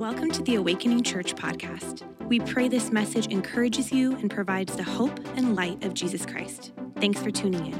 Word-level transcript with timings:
Welcome 0.00 0.30
to 0.30 0.42
the 0.42 0.54
Awakening 0.54 1.02
Church 1.02 1.34
podcast. 1.34 2.04
We 2.26 2.40
pray 2.40 2.68
this 2.68 2.90
message 2.90 3.26
encourages 3.26 3.92
you 3.92 4.16
and 4.16 4.30
provides 4.30 4.74
the 4.74 4.82
hope 4.82 5.20
and 5.36 5.54
light 5.54 5.84
of 5.84 5.92
Jesus 5.92 6.24
Christ. 6.24 6.72
Thanks 6.96 7.20
for 7.20 7.30
tuning 7.30 7.66
in. 7.66 7.72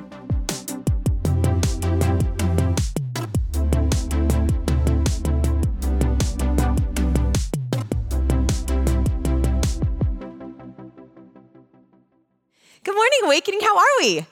Good 12.84 12.94
morning, 12.94 13.20
Awakening. 13.24 13.60
How 13.62 13.78
are 13.78 13.84
we? 14.00 14.26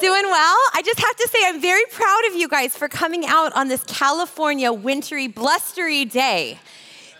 Doing 0.00 0.24
well? 0.24 0.56
I 0.72 0.82
just 0.84 0.98
have 0.98 1.14
to 1.14 1.28
say, 1.28 1.38
I'm 1.44 1.60
very 1.60 1.84
proud 1.92 2.20
of 2.30 2.34
you 2.34 2.48
guys 2.48 2.76
for 2.76 2.88
coming 2.88 3.26
out 3.26 3.54
on 3.54 3.68
this 3.68 3.84
California 3.84 4.72
wintry, 4.72 5.28
blustery 5.28 6.04
day. 6.04 6.58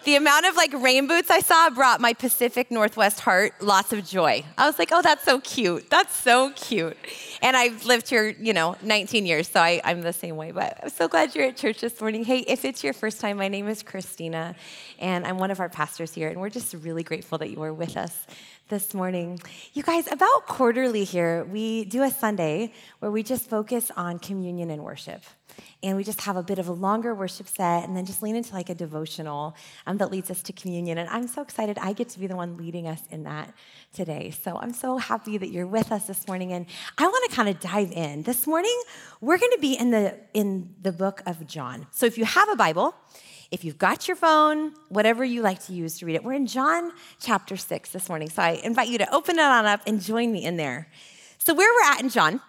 The 0.05 0.17
amount 0.17 0.47
of 0.47 0.57
like 0.57 0.73
rain 0.73 1.07
boots 1.07 1.31
I 1.31 1.41
saw 1.41 1.69
brought 1.69 2.01
my 2.01 2.15
Pacific 2.15 2.71
Northwest 2.71 3.21
heart 3.21 3.53
lots 3.61 3.93
of 3.93 4.03
joy. 4.07 4.45
I 4.57 4.67
was 4.67 4.79
like, 4.79 4.89
oh, 4.93 5.03
that's 5.03 5.23
so 5.25 5.41
cute. 5.41 5.91
That's 5.91 6.15
so 6.15 6.53
cute. 6.57 6.97
And 7.43 7.55
I've 7.55 7.85
lived 7.85 8.09
here, 8.09 8.35
you 8.41 8.55
know, 8.55 8.77
19 8.81 9.27
years, 9.27 9.49
so 9.49 9.61
I, 9.61 9.83
I'm 9.85 10.01
the 10.01 10.15
same 10.15 10.37
way. 10.37 10.53
But 10.53 10.79
I'm 10.83 10.89
so 10.89 11.07
glad 11.07 11.35
you're 11.35 11.45
at 11.45 11.57
church 11.59 11.83
this 11.83 12.01
morning. 12.01 12.25
Hey, 12.25 12.39
if 12.39 12.65
it's 12.65 12.83
your 12.83 12.95
first 12.95 13.21
time, 13.21 13.37
my 13.37 13.49
name 13.49 13.69
is 13.69 13.83
Christina, 13.83 14.55
and 14.99 15.27
I'm 15.27 15.37
one 15.37 15.51
of 15.51 15.61
our 15.61 15.69
pastors 15.69 16.15
here, 16.15 16.29
and 16.31 16.41
we're 16.41 16.49
just 16.49 16.73
really 16.73 17.03
grateful 17.03 17.37
that 17.37 17.51
you 17.51 17.63
are 17.63 17.75
with 17.75 17.99
us 17.99 18.27
this 18.71 18.95
morning. 18.95 19.39
You 19.75 19.83
guys, 19.83 20.07
about 20.11 20.47
quarterly 20.47 21.03
here, 21.03 21.45
we 21.45 21.85
do 21.85 22.05
a 22.05 22.11
Sunday 22.11 22.73
where 23.01 23.11
we 23.11 23.25
just 23.25 23.51
focus 23.51 23.91
on 23.97 24.21
communion 24.21 24.71
and 24.71 24.85
worship. 24.85 25.25
And 25.83 25.97
we 25.97 26.05
just 26.05 26.21
have 26.21 26.37
a 26.37 26.43
bit 26.43 26.61
of 26.61 26.69
a 26.69 26.73
longer 26.73 27.13
worship 27.13 27.49
set 27.49 27.85
and 27.85 27.97
then 27.97 28.07
just 28.07 28.23
lean 28.23 28.37
into 28.37 28.55
like 28.55 28.71
a 28.71 28.75
devotional 28.75 29.57
um, 29.89 29.99
that 29.99 30.13
leads 30.13 30.31
us 30.31 30.41
to 30.45 30.53
communion. 30.53 30.99
And 30.99 31.09
I'm 31.11 31.27
so 31.27 31.43
excited 31.43 31.79
I 31.79 31.93
get 31.93 32.11
to 32.11 32.21
be 32.21 32.29
the 32.29 32.37
one 32.37 32.57
leading 32.57 32.87
us 32.87 33.03
in 33.11 33.25
that 33.25 33.53
today. 33.93 34.31
So 34.31 34.57
I'm 34.57 34.73
so 34.73 34.99
happy 34.99 35.37
that 35.37 35.51
you're 35.51 35.67
with 35.67 35.91
us 35.91 36.07
this 36.07 36.29
morning. 36.29 36.53
And 36.53 36.67
I 36.97 37.09
want 37.09 37.29
to 37.29 37.37
kind 37.37 37.49
of 37.49 37.59
dive 37.59 37.91
in. 37.91 38.23
This 38.23 38.47
morning, 38.47 38.81
we're 39.21 39.39
going 39.39 39.53
to 39.53 39.61
be 39.61 39.75
in 39.75 39.91
the, 39.91 40.17
in 40.33 40.77
the 40.81 40.93
book 40.93 41.23
of 41.27 41.45
John. 41.49 41.89
So 41.91 42.07
if 42.07 42.17
you 42.17 42.25
have 42.25 42.49
a 42.49 42.57
Bible, 42.57 42.95
if 43.51 43.65
you've 43.65 43.79
got 43.79 44.07
your 44.07 44.17
phone, 44.17 44.73
whatever 44.89 45.25
you 45.25 45.43
like 45.43 45.65
to 45.65 45.73
use 45.73 45.99
to 45.99 46.07
read 46.07 46.15
it, 46.15 46.25
we're 46.25 46.35
in 46.35 46.47
John 46.47 46.93
chapter 47.21 47.57
6 47.57 47.91
this 47.91 48.09
morning. 48.09 48.31
So 48.31 48.43
I 48.43 48.61
invite 48.63 48.89
you 48.89 48.99
to 48.99 49.15
open 49.15 49.39
it 49.39 49.43
on 49.43 49.67
up 49.67 49.81
and 49.87 50.01
join 50.01 50.31
me 50.31 50.45
in 50.45 50.57
there. 50.57 50.89
So, 51.39 51.55
where 51.55 51.73
we're 51.73 51.93
at 51.93 52.01
in 52.03 52.11
John, 52.11 52.41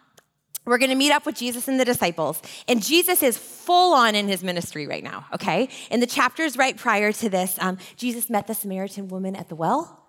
we're 0.66 0.77
going 0.77 0.89
to 0.89 0.95
meet 0.95 1.11
up 1.11 1.25
with 1.25 1.35
Jesus 1.35 1.67
and 1.67 1.79
the 1.79 1.85
disciples. 1.85 2.41
And 2.67 2.83
Jesus 2.83 3.23
is 3.23 3.38
full 3.38 3.94
on 3.94 4.16
in 4.16 4.27
his 4.27 4.44
ministry 4.44 4.85
right 4.85 5.03
now, 5.03 5.25
okay? 5.33 5.69
In 5.89 6.02
the 6.02 6.07
chapters 6.07 6.57
right 6.57 6.77
prior 6.77 7.11
to 7.13 7.29
this, 7.29 7.57
um, 7.59 7.77
Jesus 7.95 8.29
met 8.29 8.47
the 8.47 8.53
Samaritan 8.53 9.07
woman 9.07 9.35
at 9.35 9.49
the 9.49 9.55
well 9.55 10.00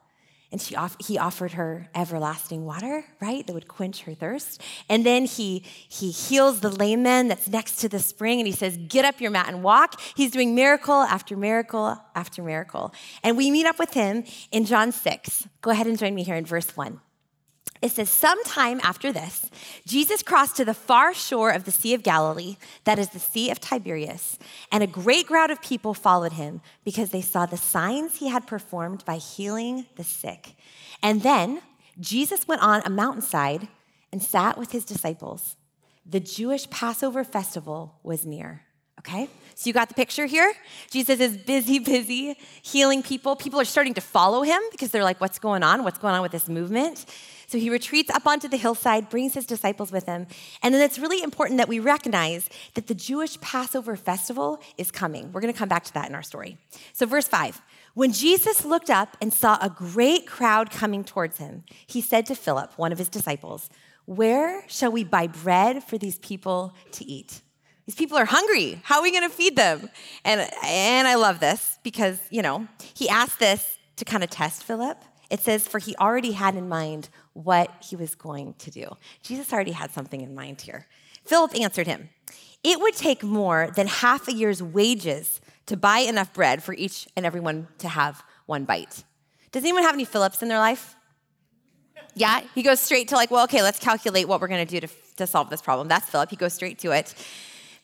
and 0.53 0.61
she 0.61 0.77
off- 0.77 0.97
he 1.01 1.19
offered 1.19 1.53
her 1.53 1.89
everlasting 1.95 2.65
water, 2.65 3.05
right, 3.21 3.47
that 3.47 3.53
would 3.53 3.67
quench 3.67 4.03
her 4.03 4.15
thirst. 4.15 4.61
And 4.89 5.05
then 5.05 5.25
he, 5.25 5.65
he 5.89 6.11
heals 6.11 6.61
the 6.61 6.69
lame 6.69 7.03
man 7.03 7.29
that's 7.29 7.49
next 7.49 7.77
to 7.77 7.89
the 7.89 7.99
spring, 7.99 8.39
and 8.39 8.47
he 8.47 8.53
says, 8.53 8.77
Get 8.77 9.05
up 9.05 9.21
your 9.21 9.31
mat 9.31 9.49
and 9.49 9.63
walk. 9.63 10.01
He's 10.15 10.31
doing 10.31 10.55
miracle 10.55 10.95
after 10.95 11.37
miracle 11.37 11.99
after 12.15 12.43
miracle. 12.43 12.93
And 13.25 13.37
we 13.37 13.51
meet 13.51 13.67
up 13.67 13.79
with 13.79 13.95
him 13.95 14.25
in 14.51 14.67
John 14.67 14.93
6. 14.93 15.49
Go 15.63 15.71
ahead 15.71 15.87
and 15.87 15.99
join 15.99 16.15
me 16.15 16.23
here 16.23 16.37
in 16.37 16.45
verse 16.45 16.77
1. 16.77 17.01
It 17.83 17.91
says, 17.91 18.09
Sometime 18.09 18.81
after 18.85 19.13
this, 19.13 19.51
Jesus 19.85 20.23
crossed 20.23 20.57
to 20.57 20.65
the 20.65 20.73
far 20.73 21.13
shore 21.13 21.51
of 21.51 21.65
the 21.65 21.73
Sea 21.73 21.95
of 21.95 22.05
Galilee, 22.05 22.57
that 22.85 22.99
is 22.99 23.11
the 23.11 23.19
Sea 23.19 23.51
of 23.51 23.61
Tiberias, 23.61 24.39
and 24.71 24.83
a 24.83 24.87
great 24.87 25.27
crowd 25.27 25.51
of 25.51 25.61
people 25.61 25.93
followed 25.93 26.35
him 26.35 26.61
because 26.85 27.11
they 27.11 27.21
saw 27.21 27.45
the 27.45 27.57
signs 27.57 28.17
he 28.17 28.29
had 28.29 28.47
performed 28.47 29.05
by 29.05 29.17
healing 29.17 29.87
the 29.97 30.05
sick. 30.05 30.55
And 31.03 31.23
then 31.23 31.61
Jesus 32.01 32.47
went 32.47 32.63
on 32.63 32.83
a 32.85 32.91
mountainside 32.91 33.67
and 34.13 34.23
sat 34.23 34.57
with 34.57 34.71
his 34.71 34.85
disciples. 34.85 35.57
The 36.07 36.21
Jewish 36.21 36.71
Passover 36.71 37.25
festival 37.25 37.99
was 38.05 38.25
near. 38.25 38.63
Okay? 39.01 39.29
So 39.55 39.69
you 39.69 39.75
got 39.75 39.89
the 39.89 39.95
picture 39.95 40.27
here? 40.27 40.53
Jesus 40.91 41.19
is 41.19 41.37
busy, 41.37 41.79
busy 41.81 42.37
healing 42.63 43.03
people. 43.03 43.35
People 43.35 43.61
are 43.61 43.65
starting 43.65 43.95
to 43.95 44.01
follow 44.01 44.43
him 44.43 44.61
because 44.71 44.91
they're 44.91 45.03
like, 45.03 45.21
what's 45.21 45.39
going 45.39 45.63
on? 45.63 45.83
What's 45.83 45.99
going 45.99 46.15
on 46.15 46.23
with 46.23 46.33
this 46.33 46.49
movement? 46.49 47.05
So 47.53 47.59
he 47.59 47.69
retreats 47.69 48.09
up 48.09 48.27
onto 48.27 48.49
the 48.49 48.57
hillside, 48.57 49.11
brings 49.11 49.35
his 49.35 49.45
disciples 49.45 49.93
with 49.93 50.07
him. 50.07 50.27
And 50.63 50.75
then 50.75 50.81
it's 50.81 50.99
really 50.99 51.23
important 51.23 51.59
that 51.59 51.69
we 51.69 51.81
recognize 51.81 52.49
that 52.73 52.87
the 52.87 52.95
Jewish 52.95 53.39
Passover 53.43 53.95
festival 53.95 54.59
is 54.79 54.91
coming. 54.91 55.31
We're 55.31 55.43
going 55.43 55.53
to 55.53 55.59
come 55.59 55.69
back 55.69 55.85
to 55.85 55.93
that 55.93 56.09
in 56.09 56.15
our 56.15 56.23
story. 56.23 56.57
So, 56.95 57.05
verse 57.05 57.29
5 57.29 57.61
When 57.93 58.11
Jesus 58.11 58.65
looked 58.65 58.89
up 58.89 59.19
and 59.21 59.35
saw 59.35 59.59
a 59.61 59.69
great 59.69 60.27
crowd 60.27 60.71
coming 60.71 61.05
towards 61.05 61.37
him, 61.37 61.65
he 61.87 62.01
said 62.01 62.25
to 62.27 62.35
Philip, 62.35 62.73
one 62.79 62.91
of 62.91 62.97
his 62.97 63.11
disciples, 63.11 63.69
Where 64.07 64.67
shall 64.67 64.91
we 64.91 65.05
buy 65.05 65.27
bread 65.27 65.85
for 65.85 65.99
these 65.99 66.19
people 66.21 66.73
to 66.93 67.05
eat? 67.05 67.43
These 67.85 67.97
people 67.97 68.17
are 68.17 68.25
hungry. 68.25 68.81
How 68.83 68.97
are 68.97 69.03
we 69.03 69.11
going 69.11 69.29
to 69.29 69.37
feed 69.37 69.57
them? 69.57 69.91
And, 70.25 70.41
and 70.65 71.07
I 71.07 71.17
love 71.17 71.39
this 71.39 71.79
because, 71.83 72.19
you 72.31 72.41
know, 72.41 72.67
he 72.95 73.11
asked 73.11 73.39
this 73.39 73.77
to 73.97 74.07
kind 74.07 74.25
of 74.25 74.31
test 74.31 74.65
Philip. 74.65 74.97
It 75.33 75.41
says, 75.41 75.67
For 75.67 75.79
he 75.79 75.97
already 75.97 76.33
had 76.33 76.55
in 76.57 76.69
mind 76.69 77.09
what 77.33 77.71
he 77.83 77.97
was 77.97 78.15
going 78.15 78.53
to 78.59 78.71
do. 78.71 78.87
Jesus 79.23 79.51
already 79.51 79.73
had 79.73 79.91
something 79.91 80.21
in 80.21 80.35
mind 80.35 80.61
here. 80.61 80.87
Philip 81.25 81.59
answered 81.59 81.87
him, 81.87 82.11
It 82.63 82.79
would 82.79 82.95
take 82.95 83.23
more 83.23 83.71
than 83.75 83.87
half 83.87 84.29
a 84.29 84.35
year's 84.35 84.63
wages 84.63 85.41
to 85.67 85.77
buy 85.77 86.01
enough 86.01 86.35
bread 86.35 86.63
for 86.63 86.75
each 86.75 87.09
and 87.17 87.25
everyone 87.25 87.69
to 87.79 87.89
have 87.89 88.23
one 88.45 88.65
bite. 88.67 89.05
Does 89.53 89.63
anyone 89.65 89.85
have 89.85 89.95
any 89.95 90.05
Philips 90.05 90.43
in 90.43 90.49
their 90.49 90.59
life? 90.59 90.97
Yeah, 92.15 92.43
he 92.55 92.63
goes 92.63 92.79
straight 92.79 93.09
to 93.09 93.15
like, 93.15 93.31
well, 93.31 93.45
okay, 93.45 93.63
let's 93.63 93.79
calculate 93.79 94.29
what 94.29 94.39
we're 94.39 94.49
going 94.49 94.67
to 94.67 94.81
do 94.81 94.87
to 95.17 95.27
solve 95.27 95.49
this 95.49 95.63
problem. 95.63 95.89
That's 95.89 96.11
Philip. 96.11 96.29
He 96.29 96.37
goes 96.37 96.53
straight 96.53 96.79
to 96.81 96.91
it. 96.91 97.15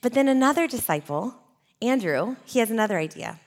But 0.03 0.13
then 0.13 0.29
another 0.29 0.67
disciple, 0.67 1.35
Andrew, 1.81 2.37
he 2.45 2.59
has 2.59 2.71
another 2.71 2.99
idea. 2.99 3.41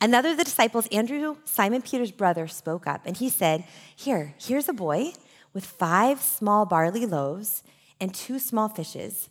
Another 0.00 0.30
of 0.30 0.36
the 0.36 0.44
disciples, 0.44 0.86
Andrew, 0.92 1.36
Simon 1.44 1.82
Peter's 1.82 2.10
brother, 2.10 2.46
spoke 2.48 2.86
up 2.86 3.02
and 3.04 3.16
he 3.16 3.28
said, 3.28 3.64
Here, 3.94 4.34
here's 4.38 4.68
a 4.68 4.72
boy 4.72 5.12
with 5.52 5.64
five 5.64 6.20
small 6.20 6.66
barley 6.66 7.06
loaves 7.06 7.62
and 8.00 8.14
two 8.14 8.38
small 8.38 8.68
fishes. 8.68 9.28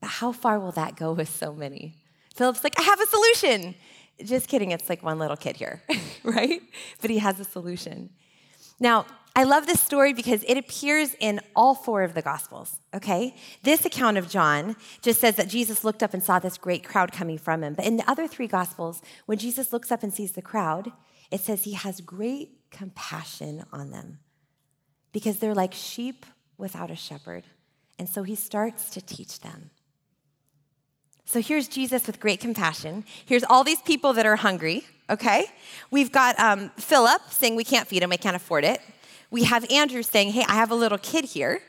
But 0.00 0.10
how 0.10 0.32
far 0.32 0.58
will 0.58 0.72
that 0.72 0.96
go 0.96 1.12
with 1.12 1.28
so 1.28 1.52
many? 1.52 1.94
Philip's 2.34 2.64
like, 2.64 2.78
I 2.78 2.82
have 2.82 3.00
a 3.00 3.06
solution. 3.06 3.74
Just 4.22 4.48
kidding, 4.48 4.70
it's 4.70 4.88
like 4.88 5.02
one 5.02 5.18
little 5.18 5.36
kid 5.36 5.56
here, 5.56 5.82
right? 6.22 6.60
But 7.00 7.10
he 7.10 7.18
has 7.18 7.40
a 7.40 7.44
solution. 7.44 8.10
Now, 8.78 9.06
I 9.36 9.42
love 9.42 9.66
this 9.66 9.80
story 9.80 10.12
because 10.12 10.44
it 10.44 10.56
appears 10.56 11.16
in 11.18 11.40
all 11.56 11.74
four 11.74 12.02
of 12.02 12.14
the 12.14 12.22
Gospels, 12.22 12.78
okay? 12.94 13.34
This 13.64 13.84
account 13.84 14.16
of 14.16 14.28
John 14.28 14.76
just 15.02 15.20
says 15.20 15.34
that 15.36 15.48
Jesus 15.48 15.82
looked 15.82 16.04
up 16.04 16.14
and 16.14 16.22
saw 16.22 16.38
this 16.38 16.56
great 16.56 16.84
crowd 16.84 17.10
coming 17.10 17.38
from 17.38 17.64
him. 17.64 17.74
But 17.74 17.84
in 17.84 17.96
the 17.96 18.08
other 18.08 18.28
three 18.28 18.46
Gospels, 18.46 19.02
when 19.26 19.38
Jesus 19.38 19.72
looks 19.72 19.90
up 19.90 20.04
and 20.04 20.14
sees 20.14 20.32
the 20.32 20.42
crowd, 20.42 20.92
it 21.32 21.40
says 21.40 21.64
he 21.64 21.72
has 21.72 22.00
great 22.00 22.70
compassion 22.70 23.64
on 23.72 23.90
them 23.90 24.18
because 25.12 25.38
they're 25.38 25.54
like 25.54 25.74
sheep 25.74 26.26
without 26.56 26.92
a 26.92 26.96
shepherd. 26.96 27.44
And 27.98 28.08
so 28.08 28.22
he 28.22 28.36
starts 28.36 28.90
to 28.90 29.00
teach 29.00 29.40
them. 29.40 29.70
So 31.24 31.40
here's 31.40 31.66
Jesus 31.66 32.06
with 32.06 32.20
great 32.20 32.38
compassion. 32.38 33.04
Here's 33.24 33.44
all 33.44 33.64
these 33.64 33.80
people 33.82 34.12
that 34.12 34.26
are 34.26 34.36
hungry, 34.36 34.84
okay? 35.10 35.46
We've 35.90 36.12
got 36.12 36.38
um, 36.38 36.70
Philip 36.76 37.22
saying, 37.30 37.56
We 37.56 37.64
can't 37.64 37.88
feed 37.88 38.02
him, 38.02 38.10
we 38.10 38.16
can't 38.16 38.36
afford 38.36 38.64
it. 38.64 38.80
We 39.34 39.42
have 39.42 39.68
Andrew 39.68 40.04
saying, 40.04 40.30
Hey, 40.30 40.44
I 40.46 40.54
have 40.54 40.70
a 40.70 40.76
little 40.76 40.96
kid 40.96 41.24
here 41.24 41.60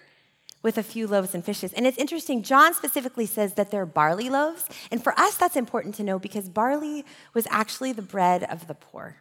with 0.62 0.78
a 0.78 0.84
few 0.84 1.08
loaves 1.08 1.34
and 1.34 1.44
fishes. 1.44 1.74
And 1.74 1.88
it's 1.88 1.98
interesting, 1.98 2.44
John 2.44 2.76
specifically 2.76 3.26
says 3.26 3.56
that 3.56 3.72
they're 3.72 3.88
barley 3.88 4.30
loaves. 4.30 4.70
And 4.92 5.04
for 5.04 5.20
us, 5.20 5.36
that's 5.36 5.56
important 5.56 5.96
to 5.96 6.04
know 6.04 6.20
because 6.20 6.48
barley 6.48 7.06
was 7.34 7.48
actually 7.50 7.92
the 7.92 8.04
bread 8.04 8.44
of 8.44 8.68
the 8.68 8.76
poor. 8.76 9.18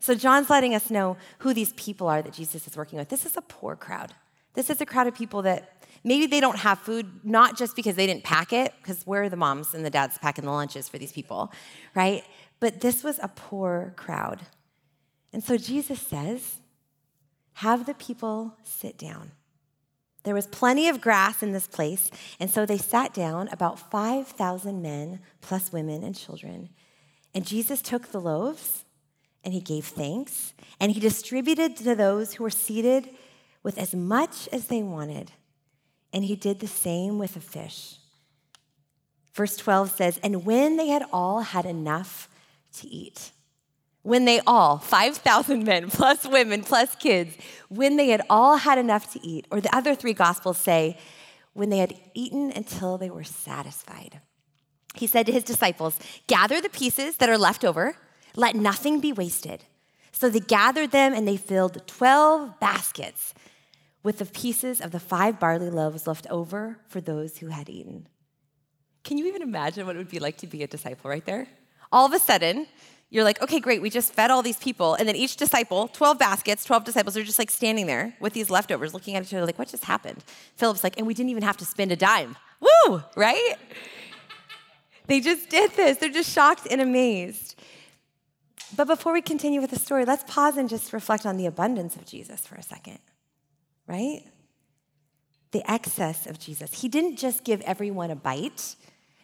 So 0.00 0.14
John's 0.14 0.50
letting 0.50 0.74
us 0.74 0.90
know 0.90 1.16
who 1.38 1.54
these 1.54 1.72
people 1.72 2.08
are 2.08 2.20
that 2.20 2.34
Jesus 2.34 2.66
is 2.66 2.76
working 2.76 2.98
with. 2.98 3.08
This 3.08 3.24
is 3.24 3.38
a 3.38 3.42
poor 3.42 3.74
crowd. 3.74 4.12
This 4.52 4.68
is 4.68 4.82
a 4.82 4.84
crowd 4.84 5.06
of 5.06 5.14
people 5.14 5.40
that 5.40 5.82
maybe 6.04 6.26
they 6.26 6.40
don't 6.40 6.58
have 6.58 6.78
food, 6.78 7.24
not 7.24 7.56
just 7.56 7.74
because 7.74 7.96
they 7.96 8.06
didn't 8.06 8.22
pack 8.24 8.52
it, 8.52 8.74
because 8.82 9.06
where 9.06 9.22
are 9.22 9.28
the 9.30 9.36
moms 9.36 9.72
and 9.72 9.82
the 9.82 9.88
dads 9.88 10.18
packing 10.18 10.44
the 10.44 10.50
lunches 10.50 10.90
for 10.90 10.98
these 10.98 11.12
people, 11.12 11.50
right? 11.94 12.22
But 12.60 12.82
this 12.82 13.02
was 13.02 13.18
a 13.22 13.28
poor 13.28 13.94
crowd. 13.96 14.42
And 15.32 15.42
so 15.42 15.56
Jesus 15.56 16.02
says, 16.02 16.58
have 17.54 17.86
the 17.86 17.94
people 17.94 18.56
sit 18.62 18.98
down. 18.98 19.32
There 20.24 20.34
was 20.34 20.46
plenty 20.46 20.88
of 20.88 21.00
grass 21.00 21.42
in 21.42 21.52
this 21.52 21.66
place, 21.66 22.10
and 22.38 22.48
so 22.48 22.64
they 22.64 22.78
sat 22.78 23.12
down, 23.12 23.48
about 23.48 23.90
5,000 23.90 24.80
men, 24.80 25.20
plus 25.40 25.72
women 25.72 26.04
and 26.04 26.16
children. 26.16 26.68
And 27.34 27.46
Jesus 27.46 27.82
took 27.82 28.08
the 28.08 28.20
loaves 28.20 28.84
and 29.44 29.52
he 29.52 29.60
gave 29.60 29.86
thanks, 29.86 30.54
and 30.78 30.92
he 30.92 31.00
distributed 31.00 31.76
to 31.78 31.96
those 31.96 32.34
who 32.34 32.44
were 32.44 32.50
seated 32.50 33.08
with 33.64 33.76
as 33.76 33.92
much 33.92 34.48
as 34.52 34.66
they 34.66 34.82
wanted. 34.82 35.32
And 36.12 36.24
he 36.24 36.36
did 36.36 36.60
the 36.60 36.68
same 36.68 37.18
with 37.18 37.34
the 37.34 37.40
fish. 37.40 37.96
Verse 39.34 39.56
12 39.56 39.90
says, 39.90 40.20
And 40.22 40.44
when 40.44 40.76
they 40.76 40.88
had 40.88 41.04
all 41.12 41.40
had 41.40 41.66
enough 41.66 42.28
to 42.74 42.86
eat, 42.86 43.32
when 44.02 44.24
they 44.24 44.40
all, 44.46 44.78
5,000 44.78 45.64
men 45.64 45.90
plus 45.90 46.26
women 46.26 46.62
plus 46.62 46.94
kids, 46.96 47.36
when 47.68 47.96
they 47.96 48.08
had 48.08 48.22
all 48.28 48.56
had 48.56 48.78
enough 48.78 49.12
to 49.12 49.20
eat, 49.26 49.46
or 49.50 49.60
the 49.60 49.74
other 49.74 49.94
three 49.94 50.14
gospels 50.14 50.58
say, 50.58 50.98
when 51.54 51.70
they 51.70 51.78
had 51.78 51.94
eaten 52.14 52.50
until 52.54 52.98
they 52.98 53.10
were 53.10 53.24
satisfied. 53.24 54.20
He 54.94 55.06
said 55.06 55.26
to 55.26 55.32
his 55.32 55.44
disciples, 55.44 55.98
Gather 56.26 56.60
the 56.60 56.68
pieces 56.68 57.16
that 57.16 57.28
are 57.28 57.38
left 57.38 57.64
over, 57.64 57.96
let 58.36 58.54
nothing 58.54 59.00
be 59.00 59.12
wasted. 59.12 59.64
So 60.12 60.28
they 60.28 60.40
gathered 60.40 60.90
them 60.90 61.14
and 61.14 61.26
they 61.26 61.36
filled 61.36 61.86
12 61.86 62.60
baskets 62.60 63.34
with 64.02 64.18
the 64.18 64.26
pieces 64.26 64.80
of 64.80 64.90
the 64.90 65.00
five 65.00 65.38
barley 65.38 65.70
loaves 65.70 66.06
left 66.06 66.26
over 66.28 66.78
for 66.88 67.00
those 67.00 67.38
who 67.38 67.48
had 67.48 67.68
eaten. 67.68 68.08
Can 69.04 69.18
you 69.18 69.26
even 69.26 69.42
imagine 69.42 69.86
what 69.86 69.96
it 69.96 69.98
would 69.98 70.10
be 70.10 70.18
like 70.18 70.38
to 70.38 70.46
be 70.46 70.62
a 70.62 70.66
disciple 70.66 71.10
right 71.10 71.24
there? 71.24 71.46
All 71.90 72.06
of 72.06 72.12
a 72.12 72.18
sudden, 72.18 72.66
you're 73.12 73.24
like, 73.24 73.42
okay, 73.42 73.60
great, 73.60 73.82
we 73.82 73.90
just 73.90 74.14
fed 74.14 74.30
all 74.30 74.40
these 74.40 74.56
people. 74.56 74.94
And 74.94 75.06
then 75.06 75.16
each 75.16 75.36
disciple, 75.36 75.88
12 75.88 76.18
baskets, 76.18 76.64
12 76.64 76.84
disciples 76.84 77.14
are 77.14 77.22
just 77.22 77.38
like 77.38 77.50
standing 77.50 77.86
there 77.86 78.16
with 78.20 78.32
these 78.32 78.48
leftovers 78.48 78.94
looking 78.94 79.16
at 79.16 79.22
each 79.22 79.34
other 79.34 79.44
like, 79.44 79.58
what 79.58 79.68
just 79.68 79.84
happened? 79.84 80.24
Philip's 80.56 80.82
like, 80.82 80.96
and 80.96 81.06
we 81.06 81.12
didn't 81.12 81.28
even 81.28 81.42
have 81.42 81.58
to 81.58 81.66
spend 81.66 81.92
a 81.92 81.96
dime. 81.96 82.38
Woo, 82.58 83.02
right? 83.14 83.56
they 85.08 85.20
just 85.20 85.50
did 85.50 85.72
this. 85.72 85.98
They're 85.98 86.08
just 86.08 86.32
shocked 86.32 86.66
and 86.70 86.80
amazed. 86.80 87.54
But 88.74 88.86
before 88.86 89.12
we 89.12 89.20
continue 89.20 89.60
with 89.60 89.72
the 89.72 89.78
story, 89.78 90.06
let's 90.06 90.24
pause 90.26 90.56
and 90.56 90.66
just 90.66 90.94
reflect 90.94 91.26
on 91.26 91.36
the 91.36 91.44
abundance 91.44 91.96
of 91.96 92.06
Jesus 92.06 92.46
for 92.46 92.54
a 92.54 92.62
second, 92.62 92.98
right? 93.86 94.22
The 95.50 95.70
excess 95.70 96.26
of 96.26 96.38
Jesus. 96.38 96.80
He 96.80 96.88
didn't 96.88 97.16
just 97.16 97.44
give 97.44 97.60
everyone 97.62 98.10
a 98.10 98.16
bite 98.16 98.74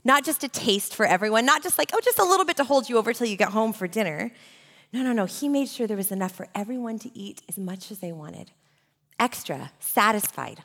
not 0.05 0.25
just 0.25 0.45
a 0.45 0.49
taste 0.49 0.95
for 0.95 1.07
everyone, 1.07 1.45
not 1.45 1.63
just 1.63 1.79
like, 1.79 1.91
oh, 1.93 2.01
just 2.03 2.19
a 2.19 2.25
little 2.25 2.45
bit 2.45 2.57
to 2.59 2.65
hold 2.65 2.89
you 2.89 2.99
over 2.99 3.13
till 3.13 3.27
you 3.27 3.37
get 3.37 3.51
home 3.51 3.73
for 3.73 3.87
dinner. 3.87 4.31
No, 4.93 5.03
no, 5.03 5.13
no. 5.13 5.27
He 5.27 5.49
made 5.49 5.69
sure 5.69 5.87
there 5.87 5.97
was 5.97 6.13
enough 6.13 6.33
for 6.33 6.49
everyone 6.55 6.99
to 7.01 7.17
eat 7.17 7.43
as 7.49 7.59
much 7.59 7.91
as 7.91 7.99
they 7.99 8.13
wanted. 8.13 8.51
Extra, 9.19 9.73
satisfied, 9.81 10.63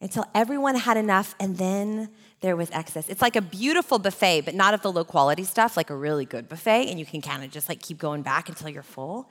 until 0.00 0.26
everyone 0.34 0.74
had 0.74 0.96
enough 0.96 1.34
and 1.38 1.56
then 1.56 2.10
there 2.40 2.56
was 2.56 2.68
excess. 2.72 3.08
It's 3.08 3.22
like 3.22 3.36
a 3.36 3.40
beautiful 3.40 3.98
buffet, 4.00 4.42
but 4.42 4.54
not 4.54 4.74
of 4.74 4.82
the 4.82 4.90
low 4.90 5.04
quality 5.04 5.44
stuff, 5.44 5.76
like 5.76 5.90
a 5.90 5.96
really 5.96 6.24
good 6.24 6.48
buffet, 6.48 6.90
and 6.90 6.98
you 6.98 7.06
can 7.06 7.22
kind 7.22 7.44
of 7.44 7.50
just 7.50 7.68
like 7.68 7.80
keep 7.80 7.98
going 7.98 8.22
back 8.22 8.48
until 8.48 8.68
you're 8.68 8.82
full. 8.82 9.30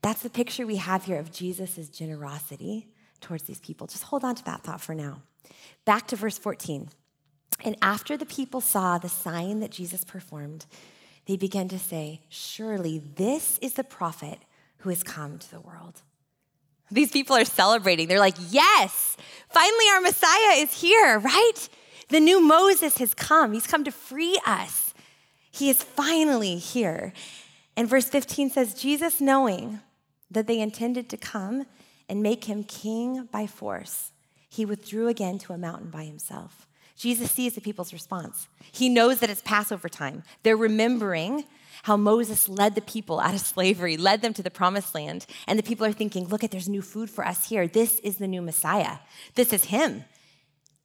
That's 0.00 0.22
the 0.22 0.30
picture 0.30 0.64
we 0.64 0.76
have 0.76 1.04
here 1.04 1.18
of 1.18 1.32
Jesus' 1.32 1.88
generosity 1.88 2.86
towards 3.20 3.42
these 3.42 3.58
people. 3.58 3.88
Just 3.88 4.04
hold 4.04 4.22
on 4.22 4.36
to 4.36 4.44
that 4.44 4.62
thought 4.62 4.80
for 4.80 4.94
now. 4.94 5.22
Back 5.84 6.06
to 6.08 6.16
verse 6.16 6.38
14. 6.38 6.90
And 7.64 7.76
after 7.82 8.16
the 8.16 8.26
people 8.26 8.60
saw 8.60 8.98
the 8.98 9.08
sign 9.08 9.60
that 9.60 9.70
Jesus 9.70 10.04
performed, 10.04 10.66
they 11.26 11.36
began 11.36 11.68
to 11.68 11.78
say, 11.78 12.20
Surely 12.28 12.98
this 12.98 13.58
is 13.58 13.74
the 13.74 13.84
prophet 13.84 14.38
who 14.78 14.90
has 14.90 15.02
come 15.02 15.38
to 15.38 15.50
the 15.50 15.60
world. 15.60 16.02
These 16.90 17.10
people 17.10 17.36
are 17.36 17.44
celebrating. 17.44 18.08
They're 18.08 18.18
like, 18.18 18.36
Yes, 18.50 19.16
finally 19.48 19.84
our 19.92 20.00
Messiah 20.00 20.56
is 20.56 20.80
here, 20.80 21.18
right? 21.18 21.68
The 22.08 22.20
new 22.20 22.40
Moses 22.40 22.98
has 22.98 23.12
come. 23.14 23.52
He's 23.52 23.66
come 23.66 23.84
to 23.84 23.92
free 23.92 24.40
us. 24.46 24.94
He 25.50 25.68
is 25.68 25.82
finally 25.82 26.56
here. 26.56 27.12
And 27.76 27.88
verse 27.88 28.08
15 28.08 28.50
says, 28.50 28.74
Jesus, 28.74 29.20
knowing 29.20 29.80
that 30.30 30.46
they 30.46 30.60
intended 30.60 31.08
to 31.10 31.16
come 31.16 31.66
and 32.08 32.22
make 32.22 32.44
him 32.44 32.64
king 32.64 33.28
by 33.30 33.46
force, 33.46 34.12
he 34.48 34.64
withdrew 34.64 35.08
again 35.08 35.38
to 35.40 35.52
a 35.52 35.58
mountain 35.58 35.90
by 35.90 36.04
himself. 36.04 36.67
Jesus 36.98 37.30
sees 37.30 37.54
the 37.54 37.60
people's 37.60 37.92
response. 37.92 38.48
He 38.72 38.88
knows 38.88 39.20
that 39.20 39.30
it's 39.30 39.40
Passover 39.42 39.88
time. 39.88 40.24
They're 40.42 40.56
remembering 40.56 41.44
how 41.84 41.96
Moses 41.96 42.48
led 42.48 42.74
the 42.74 42.80
people 42.80 43.20
out 43.20 43.34
of 43.34 43.40
slavery, 43.40 43.96
led 43.96 44.20
them 44.20 44.34
to 44.34 44.42
the 44.42 44.50
promised 44.50 44.96
land. 44.96 45.24
And 45.46 45.56
the 45.56 45.62
people 45.62 45.86
are 45.86 45.92
thinking, 45.92 46.26
look 46.26 46.42
at 46.42 46.50
there's 46.50 46.68
new 46.68 46.82
food 46.82 47.08
for 47.08 47.24
us 47.24 47.48
here. 47.48 47.68
This 47.68 48.00
is 48.00 48.16
the 48.16 48.26
new 48.26 48.42
Messiah. 48.42 48.98
This 49.36 49.52
is 49.52 49.66
him. 49.66 50.04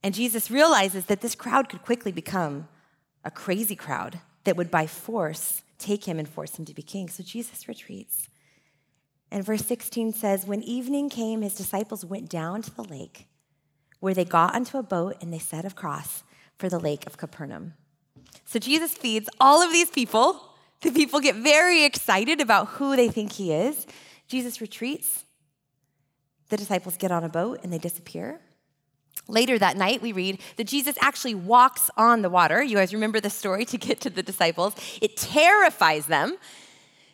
And 0.04 0.14
Jesus 0.14 0.52
realizes 0.52 1.06
that 1.08 1.22
this 1.22 1.34
crowd 1.34 1.68
could 1.68 1.82
quickly 1.82 2.12
become 2.12 2.68
a 3.26 3.32
crazy 3.32 3.76
crowd 3.76 4.20
that 4.44 4.56
would 4.56 4.70
by 4.70 4.86
force 4.86 5.64
take 5.80 6.06
him 6.06 6.20
and 6.20 6.30
force 6.30 6.60
him 6.60 6.66
to 6.66 6.76
be 6.76 6.84
king. 6.84 7.10
So 7.10 7.24
Jesus 7.24 7.68
retreats. 7.68 8.30
And 9.32 9.44
verse 9.44 9.66
16 9.66 10.14
says, 10.14 10.46
When 10.46 10.62
evening 10.62 11.10
came, 11.10 11.42
his 11.42 11.56
disciples 11.56 12.06
went 12.06 12.30
down 12.30 12.62
to 12.62 12.76
the 12.76 12.84
lake 12.84 13.26
where 14.04 14.14
they 14.14 14.26
got 14.26 14.54
onto 14.54 14.78
a 14.78 14.84
boat 14.84 15.16
and 15.22 15.32
they 15.32 15.40
set 15.40 15.64
across 15.64 16.24
for 16.58 16.68
the 16.68 16.78
lake 16.78 17.08
of 17.08 17.16
Capernaum. 17.16 17.74
So 18.44 18.60
Jesus 18.60 18.92
feeds 18.92 19.30
all 19.40 19.62
of 19.62 19.72
these 19.72 19.90
people. 19.90 20.42
The 20.82 20.92
people 20.92 21.22
get 21.22 21.38
very 21.38 21.86
excited 21.86 22.42
about 22.42 22.68
who 22.68 22.98
they 22.98 23.08
think 23.08 23.32
he 23.32 23.54
is. 23.54 23.88
Jesus 24.28 24.60
retreats. 24.60 25.24
The 26.50 26.58
disciples 26.58 26.98
get 26.98 27.14
on 27.14 27.24
a 27.24 27.30
boat 27.30 27.62
and 27.64 27.72
they 27.72 27.78
disappear. 27.78 28.42
Later 29.30 29.58
that 29.58 29.78
night, 29.78 30.02
we 30.02 30.12
read 30.12 30.42
that 30.58 30.68
Jesus 30.68 30.98
actually 31.00 31.36
walks 31.36 31.90
on 31.96 32.24
the 32.24 32.30
water. 32.30 32.62
You 32.62 32.76
guys 32.76 32.94
remember 32.94 33.22
the 33.22 33.30
story 33.30 33.64
to 33.64 33.78
get 33.78 34.02
to 34.02 34.10
the 34.10 34.22
disciples. 34.22 34.76
It 35.02 35.16
terrifies 35.16 36.08
them. 36.08 36.36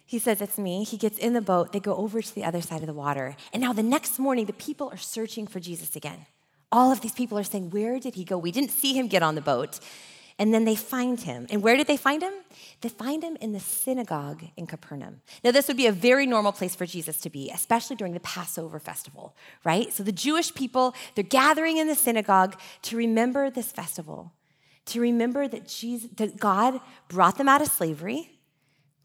He 0.07 0.17
says, 0.17 0.41
It's 0.41 0.57
me. 0.57 0.83
He 0.83 0.97
gets 0.97 1.19
in 1.19 1.33
the 1.33 1.41
boat. 1.41 1.71
They 1.71 1.79
go 1.79 1.95
over 1.95 2.19
to 2.19 2.33
the 2.33 2.45
other 2.45 2.61
side 2.61 2.81
of 2.81 2.87
the 2.87 2.93
water. 2.93 3.35
And 3.53 3.61
now 3.61 3.73
the 3.73 3.83
next 3.83 4.17
morning, 4.17 4.47
the 4.47 4.53
people 4.53 4.89
are 4.89 4.97
searching 4.97 5.45
for 5.45 5.59
Jesus 5.59 5.95
again. 5.95 6.25
All 6.71 6.91
of 6.91 7.01
these 7.01 7.13
people 7.13 7.37
are 7.37 7.43
saying, 7.43 7.71
Where 7.71 7.99
did 7.99 8.15
he 8.15 8.23
go? 8.23 8.37
We 8.37 8.51
didn't 8.51 8.71
see 8.71 8.93
him 8.93 9.07
get 9.07 9.23
on 9.23 9.35
the 9.35 9.41
boat. 9.41 9.79
And 10.39 10.53
then 10.53 10.63
they 10.63 10.75
find 10.75 11.19
him. 11.19 11.47
And 11.49 11.61
where 11.61 11.75
did 11.75 11.87
they 11.87 11.97
find 11.97 12.23
him? 12.23 12.33
They 12.79 12.87
find 12.87 13.21
him 13.21 13.35
in 13.41 13.51
the 13.51 13.59
synagogue 13.59 14.41
in 14.55 14.67
Capernaum. 14.67 15.19
Now, 15.43 15.51
this 15.51 15.67
would 15.67 15.75
be 15.75 15.87
a 15.87 15.91
very 15.91 16.25
normal 16.25 16.53
place 16.53 16.75
for 16.75 16.85
Jesus 16.85 17.17
to 17.21 17.29
be, 17.29 17.51
especially 17.51 17.97
during 17.97 18.13
the 18.13 18.21
Passover 18.21 18.79
festival, 18.79 19.35
right? 19.65 19.91
So 19.91 20.01
the 20.01 20.13
Jewish 20.13 20.55
people, 20.55 20.95
they're 21.13 21.25
gathering 21.25 21.75
in 21.75 21.87
the 21.87 21.95
synagogue 21.95 22.57
to 22.83 22.95
remember 22.95 23.49
this 23.49 23.73
festival, 23.73 24.31
to 24.85 25.01
remember 25.01 25.45
that, 25.45 25.67
Jesus, 25.67 26.09
that 26.15 26.39
God 26.39 26.79
brought 27.09 27.37
them 27.37 27.49
out 27.49 27.61
of 27.61 27.67
slavery, 27.67 28.39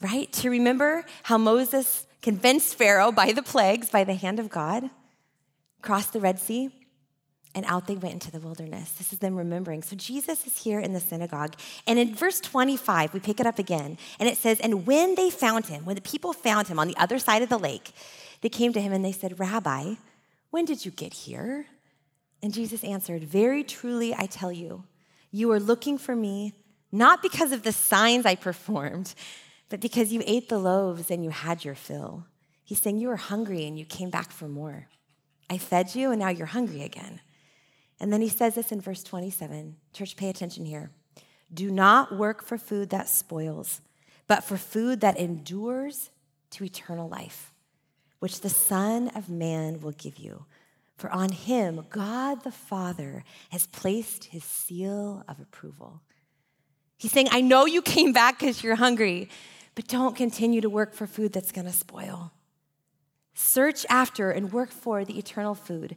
right? 0.00 0.32
To 0.34 0.50
remember 0.50 1.04
how 1.24 1.36
Moses 1.36 2.06
convinced 2.22 2.76
Pharaoh 2.76 3.10
by 3.10 3.32
the 3.32 3.42
plagues, 3.42 3.90
by 3.90 4.04
the 4.04 4.14
hand 4.14 4.38
of 4.38 4.50
God, 4.50 4.88
crossed 5.82 6.12
the 6.12 6.20
Red 6.20 6.38
Sea 6.38 6.70
and 7.54 7.64
out 7.66 7.86
they 7.86 7.96
went 7.96 8.14
into 8.14 8.30
the 8.30 8.40
wilderness. 8.40 8.92
This 8.92 9.12
is 9.12 9.18
them 9.18 9.36
remembering. 9.36 9.82
So 9.82 9.96
Jesus 9.96 10.46
is 10.46 10.58
here 10.58 10.80
in 10.80 10.92
the 10.92 11.00
synagogue. 11.00 11.54
And 11.86 11.98
in 11.98 12.14
verse 12.14 12.40
25, 12.40 13.14
we 13.14 13.20
pick 13.20 13.40
it 13.40 13.46
up 13.46 13.58
again, 13.58 13.98
and 14.18 14.28
it 14.28 14.36
says, 14.36 14.60
And 14.60 14.86
when 14.86 15.14
they 15.14 15.30
found 15.30 15.66
him, 15.66 15.84
when 15.84 15.96
the 15.96 16.02
people 16.02 16.32
found 16.32 16.68
him 16.68 16.78
on 16.78 16.88
the 16.88 16.96
other 16.96 17.18
side 17.18 17.42
of 17.42 17.48
the 17.48 17.58
lake, 17.58 17.92
they 18.40 18.48
came 18.48 18.72
to 18.72 18.80
him 18.80 18.92
and 18.92 19.04
they 19.04 19.12
said, 19.12 19.38
Rabbi, 19.38 19.94
when 20.50 20.64
did 20.64 20.84
you 20.84 20.90
get 20.90 21.14
here? 21.14 21.66
And 22.42 22.52
Jesus 22.52 22.84
answered, 22.84 23.24
Very 23.24 23.64
truly, 23.64 24.14
I 24.14 24.26
tell 24.26 24.52
you, 24.52 24.84
you 25.30 25.50
are 25.52 25.60
looking 25.60 25.98
for 25.98 26.14
me 26.14 26.52
not 26.94 27.22
because 27.22 27.50
of 27.50 27.64
the 27.64 27.72
signs 27.72 28.24
I 28.24 28.36
performed, 28.36 29.14
but 29.68 29.80
because 29.80 30.12
you 30.12 30.22
ate 30.26 30.48
the 30.48 30.58
loaves 30.58 31.10
and 31.10 31.24
you 31.24 31.30
had 31.30 31.64
your 31.64 31.74
fill. 31.74 32.26
He's 32.62 32.80
saying 32.80 32.98
you 32.98 33.08
were 33.08 33.16
hungry 33.16 33.66
and 33.66 33.76
you 33.76 33.84
came 33.84 34.10
back 34.10 34.30
for 34.30 34.46
more. 34.46 34.86
I 35.50 35.58
fed 35.58 35.96
you 35.96 36.12
and 36.12 36.20
now 36.20 36.28
you're 36.28 36.46
hungry 36.46 36.82
again. 36.82 37.20
And 38.04 38.12
then 38.12 38.20
he 38.20 38.28
says 38.28 38.54
this 38.54 38.70
in 38.70 38.82
verse 38.82 39.02
27. 39.02 39.76
Church, 39.94 40.14
pay 40.14 40.28
attention 40.28 40.66
here. 40.66 40.90
Do 41.54 41.70
not 41.70 42.14
work 42.14 42.44
for 42.44 42.58
food 42.58 42.90
that 42.90 43.08
spoils, 43.08 43.80
but 44.26 44.44
for 44.44 44.58
food 44.58 45.00
that 45.00 45.18
endures 45.18 46.10
to 46.50 46.64
eternal 46.64 47.08
life, 47.08 47.54
which 48.18 48.42
the 48.42 48.50
Son 48.50 49.08
of 49.16 49.30
Man 49.30 49.80
will 49.80 49.92
give 49.92 50.18
you. 50.18 50.44
For 50.98 51.10
on 51.12 51.30
him, 51.32 51.86
God 51.88 52.44
the 52.44 52.52
Father 52.52 53.24
has 53.48 53.68
placed 53.68 54.24
his 54.24 54.44
seal 54.44 55.24
of 55.26 55.40
approval. 55.40 56.02
He's 56.98 57.12
saying, 57.12 57.28
I 57.30 57.40
know 57.40 57.64
you 57.64 57.80
came 57.80 58.12
back 58.12 58.38
because 58.38 58.62
you're 58.62 58.76
hungry, 58.76 59.30
but 59.74 59.88
don't 59.88 60.14
continue 60.14 60.60
to 60.60 60.68
work 60.68 60.92
for 60.92 61.06
food 61.06 61.32
that's 61.32 61.52
going 61.52 61.68
to 61.68 61.72
spoil. 61.72 62.32
Search 63.32 63.86
after 63.88 64.30
and 64.30 64.52
work 64.52 64.70
for 64.70 65.06
the 65.06 65.18
eternal 65.18 65.54
food 65.54 65.96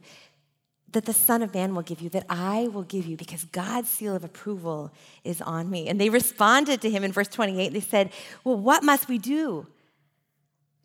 that 0.92 1.04
the 1.04 1.12
Son 1.12 1.42
of 1.42 1.52
Man 1.54 1.74
will 1.74 1.82
give 1.82 2.00
you, 2.00 2.08
that 2.10 2.24
I 2.28 2.68
will 2.68 2.82
give 2.82 3.06
you, 3.06 3.16
because 3.16 3.44
God's 3.44 3.88
seal 3.88 4.14
of 4.14 4.24
approval 4.24 4.90
is 5.22 5.40
on 5.42 5.70
me. 5.70 5.88
And 5.88 6.00
they 6.00 6.08
responded 6.08 6.80
to 6.82 6.90
him 6.90 7.04
in 7.04 7.12
verse 7.12 7.28
28. 7.28 7.72
They 7.72 7.80
said, 7.80 8.10
Well, 8.44 8.56
what 8.56 8.82
must 8.82 9.08
we 9.08 9.18
do 9.18 9.66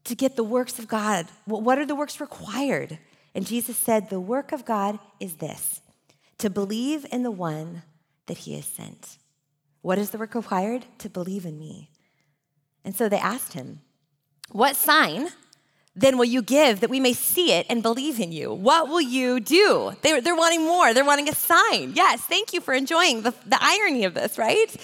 to 0.03 0.15
get 0.15 0.35
the 0.35 0.43
works 0.43 0.79
of 0.79 0.87
God? 0.87 1.27
What 1.45 1.77
are 1.77 1.85
the 1.85 1.95
works 1.95 2.19
required? 2.19 2.97
And 3.33 3.45
Jesus 3.45 3.77
said, 3.77 4.09
The 4.09 4.19
work 4.19 4.51
of 4.51 4.65
God 4.65 4.99
is 5.19 5.35
this 5.35 5.81
to 6.39 6.49
believe 6.49 7.05
in 7.11 7.23
the 7.23 7.31
one 7.31 7.83
that 8.25 8.39
he 8.39 8.55
has 8.55 8.65
sent. 8.65 9.17
What 9.81 9.97
is 9.97 10.09
the 10.09 10.17
work 10.17 10.35
required? 10.35 10.85
To 10.99 11.09
believe 11.09 11.45
in 11.45 11.57
me. 11.57 11.89
And 12.83 12.95
so 12.95 13.07
they 13.07 13.17
asked 13.17 13.53
him, 13.53 13.79
What 14.51 14.75
sign? 14.75 15.29
Then 15.95 16.17
will 16.17 16.25
you 16.25 16.41
give 16.41 16.79
that 16.79 16.89
we 16.89 16.99
may 16.99 17.13
see 17.13 17.51
it 17.51 17.67
and 17.69 17.83
believe 17.83 18.19
in 18.19 18.31
you? 18.31 18.51
What 18.51 18.89
will 18.89 19.01
you 19.01 19.39
do? 19.39 19.93
They're, 20.01 20.21
they're 20.21 20.35
wanting 20.35 20.61
more. 20.61 20.93
They're 20.93 21.05
wanting 21.05 21.29
a 21.29 21.35
sign. 21.35 21.93
Yes, 21.95 22.21
thank 22.21 22.51
you 22.51 22.61
for 22.61 22.73
enjoying 22.73 23.21
the, 23.21 23.31
the 23.45 23.59
irony 23.61 24.05
of 24.05 24.15
this, 24.15 24.37
right? 24.37 24.75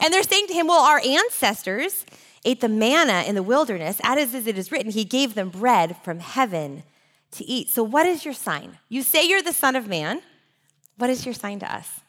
And 0.00 0.12
they're 0.14 0.22
saying 0.22 0.46
to 0.48 0.54
him, 0.54 0.68
Well, 0.68 0.80
our 0.80 1.00
ancestors 1.04 2.04
ate 2.44 2.60
the 2.60 2.68
manna 2.68 3.24
in 3.26 3.34
the 3.34 3.42
wilderness, 3.42 4.00
as 4.04 4.34
it 4.34 4.58
is 4.58 4.70
written, 4.70 4.92
he 4.92 5.04
gave 5.04 5.34
them 5.34 5.48
bread 5.48 5.96
from 6.04 6.20
heaven 6.20 6.82
to 7.32 7.44
eat. 7.44 7.70
So, 7.70 7.82
what 7.82 8.06
is 8.06 8.24
your 8.24 8.34
sign? 8.34 8.78
You 8.88 9.02
say 9.02 9.26
you're 9.26 9.42
the 9.42 9.52
Son 9.52 9.76
of 9.76 9.88
Man. 9.88 10.20
What 10.96 11.10
is 11.10 11.24
your 11.24 11.34
sign 11.34 11.58
to 11.60 11.74
us? 11.74 12.00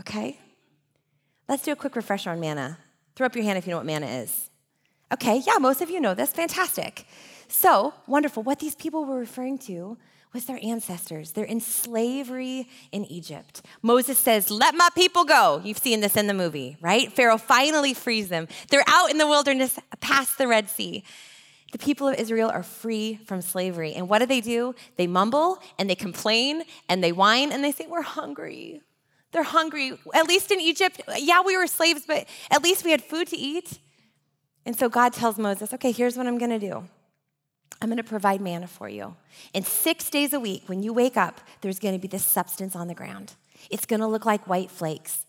Okay? 0.00 0.38
Let's 1.48 1.62
do 1.62 1.72
a 1.72 1.76
quick 1.76 1.94
refresher 1.94 2.30
on 2.30 2.40
manna. 2.40 2.78
Throw 3.14 3.26
up 3.26 3.36
your 3.36 3.44
hand 3.44 3.58
if 3.58 3.66
you 3.66 3.72
know 3.72 3.76
what 3.76 3.86
manna 3.86 4.06
is. 4.06 4.50
Okay, 5.12 5.42
yeah, 5.46 5.58
most 5.58 5.82
of 5.82 5.90
you 5.90 6.00
know 6.00 6.14
this. 6.14 6.32
Fantastic. 6.32 7.06
So, 7.52 7.92
wonderful. 8.06 8.42
What 8.42 8.60
these 8.60 8.74
people 8.74 9.04
were 9.04 9.18
referring 9.18 9.58
to 9.58 9.98
was 10.32 10.46
their 10.46 10.58
ancestors. 10.62 11.32
They're 11.32 11.44
in 11.44 11.60
slavery 11.60 12.66
in 12.92 13.04
Egypt. 13.04 13.60
Moses 13.82 14.18
says, 14.18 14.50
Let 14.50 14.74
my 14.74 14.88
people 14.94 15.26
go. 15.26 15.60
You've 15.62 15.76
seen 15.76 16.00
this 16.00 16.16
in 16.16 16.28
the 16.28 16.34
movie, 16.34 16.78
right? 16.80 17.12
Pharaoh 17.12 17.36
finally 17.36 17.92
frees 17.92 18.28
them. 18.28 18.48
They're 18.70 18.82
out 18.86 19.10
in 19.10 19.18
the 19.18 19.26
wilderness 19.26 19.78
past 20.00 20.38
the 20.38 20.48
Red 20.48 20.70
Sea. 20.70 21.04
The 21.72 21.78
people 21.78 22.08
of 22.08 22.18
Israel 22.18 22.50
are 22.50 22.62
free 22.62 23.20
from 23.26 23.42
slavery. 23.42 23.92
And 23.92 24.08
what 24.08 24.20
do 24.20 24.26
they 24.26 24.40
do? 24.40 24.74
They 24.96 25.06
mumble 25.06 25.58
and 25.78 25.90
they 25.90 25.94
complain 25.94 26.62
and 26.88 27.04
they 27.04 27.12
whine 27.12 27.52
and 27.52 27.62
they 27.62 27.72
say, 27.72 27.86
We're 27.86 28.00
hungry. 28.00 28.80
They're 29.32 29.42
hungry. 29.42 29.98
At 30.14 30.26
least 30.26 30.50
in 30.50 30.58
Egypt, 30.58 31.02
yeah, 31.18 31.42
we 31.44 31.58
were 31.58 31.66
slaves, 31.66 32.04
but 32.06 32.26
at 32.50 32.62
least 32.62 32.82
we 32.82 32.92
had 32.92 33.02
food 33.02 33.28
to 33.28 33.36
eat. 33.36 33.78
And 34.64 34.74
so 34.74 34.88
God 34.88 35.12
tells 35.12 35.36
Moses, 35.36 35.74
Okay, 35.74 35.92
here's 35.92 36.16
what 36.16 36.26
I'm 36.26 36.38
going 36.38 36.58
to 36.58 36.58
do. 36.58 36.88
I'm 37.82 37.88
going 37.88 37.96
to 37.96 38.04
provide 38.04 38.40
manna 38.40 38.68
for 38.68 38.88
you. 38.88 39.16
And 39.54 39.66
six 39.66 40.08
days 40.08 40.32
a 40.32 40.38
week, 40.38 40.62
when 40.66 40.84
you 40.84 40.92
wake 40.92 41.16
up, 41.16 41.40
there's 41.62 41.80
going 41.80 41.94
to 41.94 42.00
be 42.00 42.06
this 42.06 42.24
substance 42.24 42.76
on 42.76 42.86
the 42.86 42.94
ground. 42.94 43.34
It's 43.70 43.86
going 43.86 43.98
to 43.98 44.06
look 44.06 44.24
like 44.24 44.46
white 44.46 44.70
flakes. 44.70 45.26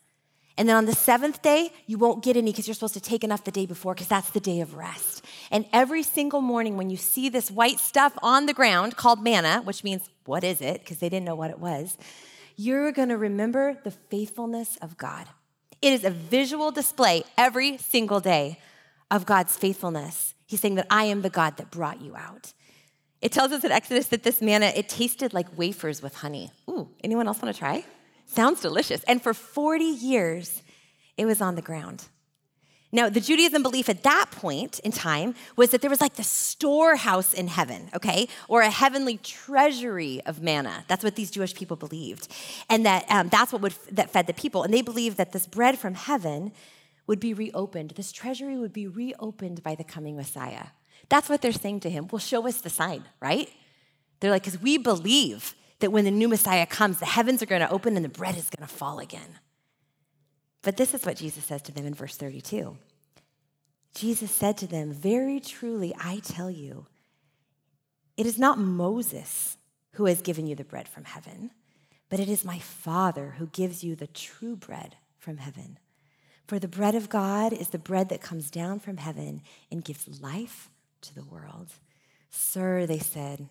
And 0.55 0.69
then 0.69 0.75
on 0.75 0.85
the 0.85 0.93
seventh 0.93 1.41
day, 1.41 1.73
you 1.87 1.97
won't 1.97 2.23
get 2.23 2.37
any 2.37 2.51
because 2.51 2.67
you're 2.67 2.75
supposed 2.75 2.93
to 2.93 3.01
take 3.01 3.23
enough 3.23 3.43
the 3.43 3.49
day 3.49 3.65
before 3.65 3.95
because 3.95 4.07
that's 4.07 4.29
the 4.29 4.39
day 4.39 4.61
of 4.61 4.75
rest. 4.75 5.25
And 5.49 5.65
every 5.73 6.03
single 6.03 6.41
morning, 6.41 6.77
when 6.77 6.91
you 6.91 6.95
see 6.95 7.27
this 7.27 7.49
white 7.49 7.79
stuff 7.79 8.13
on 8.21 8.45
the 8.45 8.53
ground 8.53 8.97
called 8.97 9.23
manna, 9.23 9.63
which 9.63 9.83
means 9.83 10.07
what 10.25 10.43
is 10.43 10.61
it? 10.61 10.81
Because 10.81 10.99
they 10.99 11.09
didn't 11.09 11.25
know 11.25 11.33
what 11.33 11.49
it 11.49 11.57
was, 11.57 11.97
you're 12.55 12.91
going 12.91 13.09
to 13.09 13.17
remember 13.17 13.79
the 13.83 13.89
faithfulness 13.89 14.77
of 14.79 14.95
God. 14.95 15.25
It 15.81 15.91
is 15.91 16.03
a 16.03 16.11
visual 16.11 16.69
display 16.69 17.23
every 17.35 17.79
single 17.79 18.19
day 18.19 18.59
of 19.09 19.25
God's 19.25 19.57
faithfulness. 19.57 20.35
He's 20.53 20.61
saying 20.61 20.75
that 20.75 20.85
I 20.91 21.05
am 21.05 21.23
the 21.23 21.31
God 21.31 21.57
that 21.57 21.71
brought 21.71 21.99
you 21.99 22.15
out. 22.15 22.53
It 23.23 23.31
tells 23.31 23.51
us 23.51 23.63
in 23.63 23.71
Exodus 23.71 24.05
that 24.09 24.21
this 24.21 24.39
manna, 24.39 24.67
it 24.67 24.87
tasted 24.87 25.33
like 25.33 25.47
wafers 25.57 26.03
with 26.03 26.13
honey. 26.13 26.51
Ooh, 26.69 26.89
anyone 27.03 27.25
else 27.25 27.41
want 27.41 27.55
to 27.55 27.57
try? 27.57 27.83
Sounds 28.27 28.61
delicious. 28.61 29.03
And 29.05 29.19
for 29.19 29.33
40 29.33 29.83
years, 29.83 30.61
it 31.17 31.25
was 31.25 31.41
on 31.41 31.55
the 31.55 31.63
ground. 31.63 32.03
Now, 32.91 33.09
the 33.09 33.19
Judaism 33.19 33.63
belief 33.63 33.89
at 33.89 34.03
that 34.03 34.29
point 34.29 34.77
in 34.81 34.91
time 34.91 35.33
was 35.55 35.71
that 35.71 35.81
there 35.81 35.89
was 35.89 36.01
like 36.01 36.17
the 36.17 36.23
storehouse 36.23 37.33
in 37.33 37.47
heaven, 37.47 37.89
okay, 37.95 38.27
or 38.47 38.61
a 38.61 38.69
heavenly 38.69 39.17
treasury 39.17 40.21
of 40.27 40.39
manna. 40.39 40.85
That's 40.87 41.03
what 41.03 41.15
these 41.15 41.31
Jewish 41.31 41.55
people 41.55 41.77
believed, 41.77 42.27
and 42.69 42.85
that 42.85 43.05
um, 43.09 43.29
that's 43.29 43.51
what 43.51 43.63
would 43.63 43.73
that 43.91 44.11
fed 44.11 44.27
the 44.27 44.35
people. 44.35 44.61
And 44.61 44.71
they 44.71 44.83
believed 44.83 45.17
that 45.17 45.31
this 45.31 45.47
bread 45.47 45.79
from 45.79 45.95
heaven 45.95 46.51
would 47.07 47.19
be 47.19 47.33
reopened. 47.33 47.91
This 47.91 48.11
treasury 48.11 48.57
would 48.57 48.73
be 48.73 48.87
reopened 48.87 49.63
by 49.63 49.75
the 49.75 49.83
coming 49.83 50.15
Messiah. 50.15 50.67
That's 51.09 51.29
what 51.29 51.41
they're 51.41 51.51
saying 51.51 51.81
to 51.81 51.89
him. 51.89 52.07
Well, 52.11 52.19
show 52.19 52.47
us 52.47 52.61
the 52.61 52.69
sign, 52.69 53.03
right? 53.19 53.49
They're 54.19 54.31
like, 54.31 54.43
because 54.43 54.61
we 54.61 54.77
believe 54.77 55.55
that 55.79 55.91
when 55.91 56.05
the 56.05 56.11
new 56.11 56.29
Messiah 56.29 56.65
comes, 56.65 56.99
the 56.99 57.05
heavens 57.05 57.41
are 57.41 57.45
going 57.45 57.61
to 57.61 57.69
open 57.69 57.95
and 57.95 58.05
the 58.05 58.09
bread 58.09 58.37
is 58.37 58.49
going 58.49 58.67
to 58.67 58.73
fall 58.73 58.99
again. 58.99 59.39
But 60.61 60.77
this 60.77 60.93
is 60.93 61.05
what 61.05 61.17
Jesus 61.17 61.43
says 61.43 61.61
to 61.63 61.73
them 61.73 61.85
in 61.85 61.93
verse 61.93 62.15
32. 62.15 62.77
Jesus 63.93 64.31
said 64.31 64.57
to 64.57 64.67
them, 64.67 64.91
Very 64.91 65.39
truly, 65.39 65.93
I 65.99 66.19
tell 66.23 66.49
you, 66.49 66.87
it 68.15 68.25
is 68.25 68.39
not 68.39 68.57
Moses 68.57 69.57
who 69.93 70.05
has 70.05 70.21
given 70.21 70.47
you 70.47 70.55
the 70.55 70.63
bread 70.63 70.87
from 70.87 71.03
heaven, 71.03 71.51
but 72.09 72.19
it 72.19 72.29
is 72.29 72.45
my 72.45 72.59
Father 72.59 73.35
who 73.37 73.47
gives 73.47 73.83
you 73.83 73.95
the 73.95 74.07
true 74.07 74.55
bread 74.55 74.95
from 75.17 75.37
heaven. 75.37 75.77
For 76.47 76.59
the 76.59 76.67
bread 76.67 76.95
of 76.95 77.09
God 77.09 77.53
is 77.53 77.69
the 77.69 77.79
bread 77.79 78.09
that 78.09 78.21
comes 78.21 78.51
down 78.51 78.79
from 78.79 78.97
heaven 78.97 79.41
and 79.71 79.83
gives 79.83 80.21
life 80.21 80.69
to 81.01 81.15
the 81.15 81.23
world. 81.23 81.69
Sir, 82.29 82.85
they 82.85 82.99
said, 82.99 83.49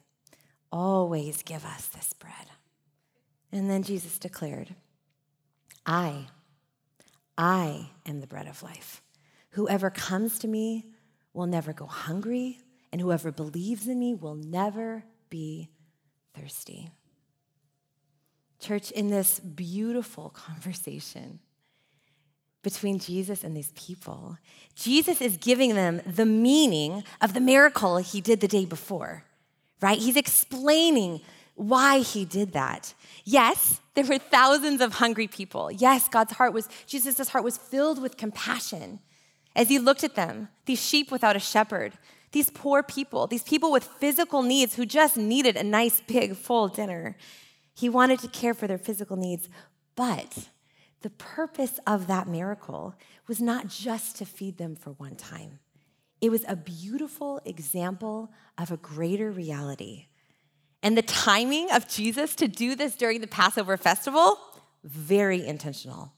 always 0.70 1.42
give 1.42 1.64
us 1.64 1.86
this 1.86 2.12
bread. 2.12 2.50
And 3.50 3.70
then 3.70 3.82
Jesus 3.82 4.18
declared, 4.18 4.74
I 5.86 6.26
I 7.36 7.90
am 8.06 8.20
the 8.20 8.26
bread 8.26 8.46
of 8.46 8.62
life. 8.62 9.02
Whoever 9.50 9.90
comes 9.90 10.38
to 10.40 10.48
me 10.48 10.86
will 11.32 11.46
never 11.46 11.72
go 11.72 11.86
hungry, 11.86 12.60
and 12.90 13.00
whoever 13.00 13.32
believes 13.32 13.88
in 13.88 13.98
me 13.98 14.14
will 14.14 14.34
never 14.34 15.04
be 15.30 15.70
thirsty. 16.34 16.90
Church, 18.60 18.90
in 18.90 19.08
this 19.08 19.40
beautiful 19.40 20.30
conversation 20.34 21.40
between 22.62 22.98
Jesus 22.98 23.44
and 23.44 23.56
these 23.56 23.72
people, 23.72 24.38
Jesus 24.74 25.20
is 25.20 25.36
giving 25.36 25.74
them 25.74 26.00
the 26.06 26.26
meaning 26.26 27.04
of 27.20 27.34
the 27.34 27.40
miracle 27.40 27.98
he 27.98 28.20
did 28.20 28.40
the 28.40 28.48
day 28.48 28.64
before, 28.64 29.24
right? 29.80 29.98
He's 29.98 30.16
explaining 30.16 31.20
why 31.54 32.00
he 32.00 32.24
did 32.24 32.52
that. 32.52 32.94
Yes, 33.24 33.80
there 33.94 34.04
were 34.04 34.18
thousands 34.18 34.80
of 34.80 34.94
hungry 34.94 35.28
people. 35.28 35.70
Yes, 35.70 36.08
God's 36.08 36.32
heart 36.32 36.52
was, 36.52 36.68
Jesus' 36.86 37.28
heart 37.28 37.44
was 37.44 37.58
filled 37.58 38.00
with 38.00 38.16
compassion 38.16 39.00
as 39.54 39.68
he 39.68 39.78
looked 39.78 40.04
at 40.04 40.14
them, 40.14 40.48
these 40.64 40.82
sheep 40.82 41.10
without 41.10 41.36
a 41.36 41.40
shepherd, 41.40 41.92
these 42.32 42.48
poor 42.48 42.82
people, 42.82 43.26
these 43.26 43.42
people 43.42 43.70
with 43.70 43.84
physical 43.84 44.42
needs 44.42 44.74
who 44.74 44.86
just 44.86 45.16
needed 45.16 45.56
a 45.56 45.62
nice, 45.62 46.00
big, 46.00 46.36
full 46.36 46.68
dinner. 46.68 47.16
He 47.74 47.88
wanted 47.88 48.20
to 48.20 48.28
care 48.28 48.54
for 48.54 48.66
their 48.66 48.78
physical 48.78 49.16
needs, 49.16 49.48
but 49.94 50.48
the 51.02 51.10
purpose 51.10 51.78
of 51.86 52.06
that 52.06 52.28
miracle 52.28 52.94
was 53.26 53.40
not 53.40 53.68
just 53.68 54.16
to 54.16 54.24
feed 54.24 54.58
them 54.58 54.76
for 54.76 54.90
one 54.90 55.16
time. 55.16 55.58
It 56.20 56.30
was 56.30 56.44
a 56.46 56.56
beautiful 56.56 57.40
example 57.44 58.32
of 58.56 58.70
a 58.70 58.76
greater 58.76 59.30
reality 59.30 60.06
and 60.82 60.98
the 60.98 61.02
timing 61.02 61.70
of 61.70 61.88
Jesus 61.88 62.34
to 62.36 62.48
do 62.48 62.74
this 62.74 62.96
during 62.96 63.20
the 63.20 63.26
Passover 63.26 63.76
festival, 63.76 64.36
very 64.82 65.46
intentional. 65.46 66.12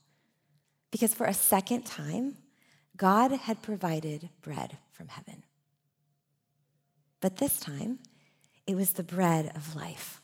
Because 0.91 1.13
for 1.13 1.27
a 1.27 1.33
second 1.33 1.85
time, 1.85 2.37
God 2.97 3.31
had 3.31 3.61
provided 3.61 4.29
bread 4.41 4.77
from 4.91 5.09
heaven. 5.09 5.43
But 7.21 7.37
this 7.37 7.59
time, 7.59 7.99
it 8.65 8.75
was 8.75 8.93
the 8.93 9.03
bread 9.03 9.51
of 9.55 9.75
life. 9.75 10.21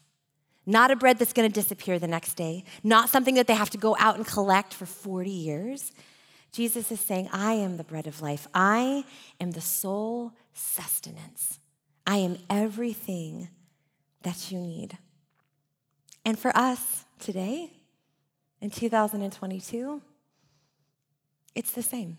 Not 0.65 0.91
a 0.91 0.95
bread 0.95 1.17
that's 1.17 1.33
going 1.33 1.49
to 1.49 1.53
disappear 1.53 1.97
the 1.97 2.07
next 2.07 2.35
day, 2.35 2.63
not 2.83 3.09
something 3.09 3.35
that 3.35 3.47
they 3.47 3.55
have 3.55 3.71
to 3.71 3.77
go 3.77 3.95
out 3.99 4.17
and 4.17 4.25
collect 4.25 4.73
for 4.73 4.85
40 4.85 5.29
years. 5.29 5.91
Jesus 6.51 6.91
is 6.91 6.99
saying, 6.99 7.29
I 7.31 7.53
am 7.53 7.77
the 7.77 7.83
bread 7.83 8.07
of 8.07 8.21
life. 8.21 8.47
I 8.53 9.05
am 9.39 9.51
the 9.51 9.61
sole 9.61 10.33
sustenance. 10.53 11.59
I 12.05 12.17
am 12.17 12.37
everything 12.49 13.49
that 14.23 14.51
you 14.51 14.59
need. 14.59 14.97
And 16.25 16.37
for 16.37 16.55
us 16.55 17.05
today, 17.19 17.71
in 18.59 18.69
2022, 18.69 20.01
it's 21.55 21.71
the 21.71 21.81
same. 21.81 22.17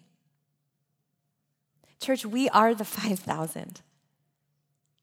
Church, 2.00 2.26
we 2.26 2.48
are 2.48 2.74
the 2.74 2.84
5,000. 2.84 3.82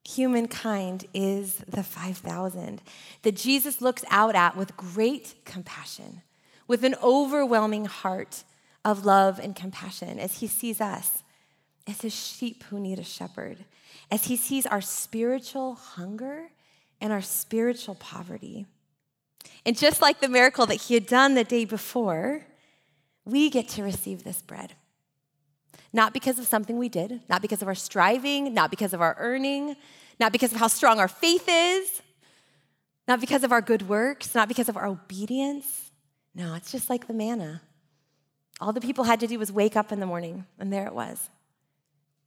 Humankind 0.07 1.05
is 1.13 1.57
the 1.67 1.83
5,000 1.83 2.81
that 3.21 3.35
Jesus 3.35 3.81
looks 3.81 4.03
out 4.09 4.35
at 4.35 4.55
with 4.55 4.75
great 4.77 5.35
compassion, 5.45 6.21
with 6.67 6.83
an 6.83 6.95
overwhelming 7.03 7.85
heart 7.85 8.43
of 8.83 9.05
love 9.05 9.39
and 9.39 9.55
compassion 9.55 10.19
as 10.19 10.39
he 10.39 10.47
sees 10.47 10.81
us 10.81 11.23
as 11.89 12.01
his 12.01 12.13
sheep 12.13 12.63
who 12.69 12.79
need 12.79 12.99
a 12.99 13.03
shepherd, 13.03 13.57
as 14.11 14.25
he 14.25 14.37
sees 14.37 14.65
our 14.65 14.81
spiritual 14.81 15.75
hunger 15.75 16.51
and 17.01 17.11
our 17.11 17.21
spiritual 17.21 17.95
poverty. 17.95 18.65
And 19.65 19.77
just 19.77 20.01
like 20.01 20.19
the 20.19 20.29
miracle 20.29 20.65
that 20.67 20.75
he 20.75 20.93
had 20.93 21.07
done 21.07 21.33
the 21.33 21.43
day 21.43 21.65
before, 21.65 22.45
we 23.25 23.49
get 23.49 23.67
to 23.69 23.83
receive 23.83 24.23
this 24.23 24.41
bread. 24.41 24.73
Not 25.91 26.13
because 26.13 26.37
of 26.37 26.45
something 26.45 26.77
we 26.77 26.89
did, 26.89 27.21
not 27.29 27.41
because 27.41 27.61
of 27.61 27.67
our 27.67 27.75
striving, 27.75 28.53
not 28.53 28.69
because 28.69 28.93
of 28.93 29.01
our 29.01 29.15
earning, 29.19 29.75
not 30.19 30.31
because 30.31 30.51
of 30.51 30.59
how 30.59 30.67
strong 30.67 30.99
our 30.99 31.07
faith 31.07 31.45
is, 31.47 32.01
not 33.07 33.19
because 33.19 33.43
of 33.43 33.51
our 33.51 33.61
good 33.61 33.89
works, 33.89 34.35
not 34.35 34.47
because 34.47 34.69
of 34.69 34.77
our 34.77 34.85
obedience. 34.85 35.91
No, 36.35 36.53
it's 36.53 36.71
just 36.71 36.89
like 36.89 37.07
the 37.07 37.13
manna. 37.13 37.61
All 38.61 38.71
the 38.71 38.81
people 38.81 39.05
had 39.05 39.19
to 39.21 39.27
do 39.27 39.39
was 39.39 39.51
wake 39.51 39.75
up 39.75 39.91
in 39.91 39.99
the 39.99 40.05
morning, 40.05 40.45
and 40.59 40.71
there 40.71 40.85
it 40.85 40.93
was. 40.93 41.29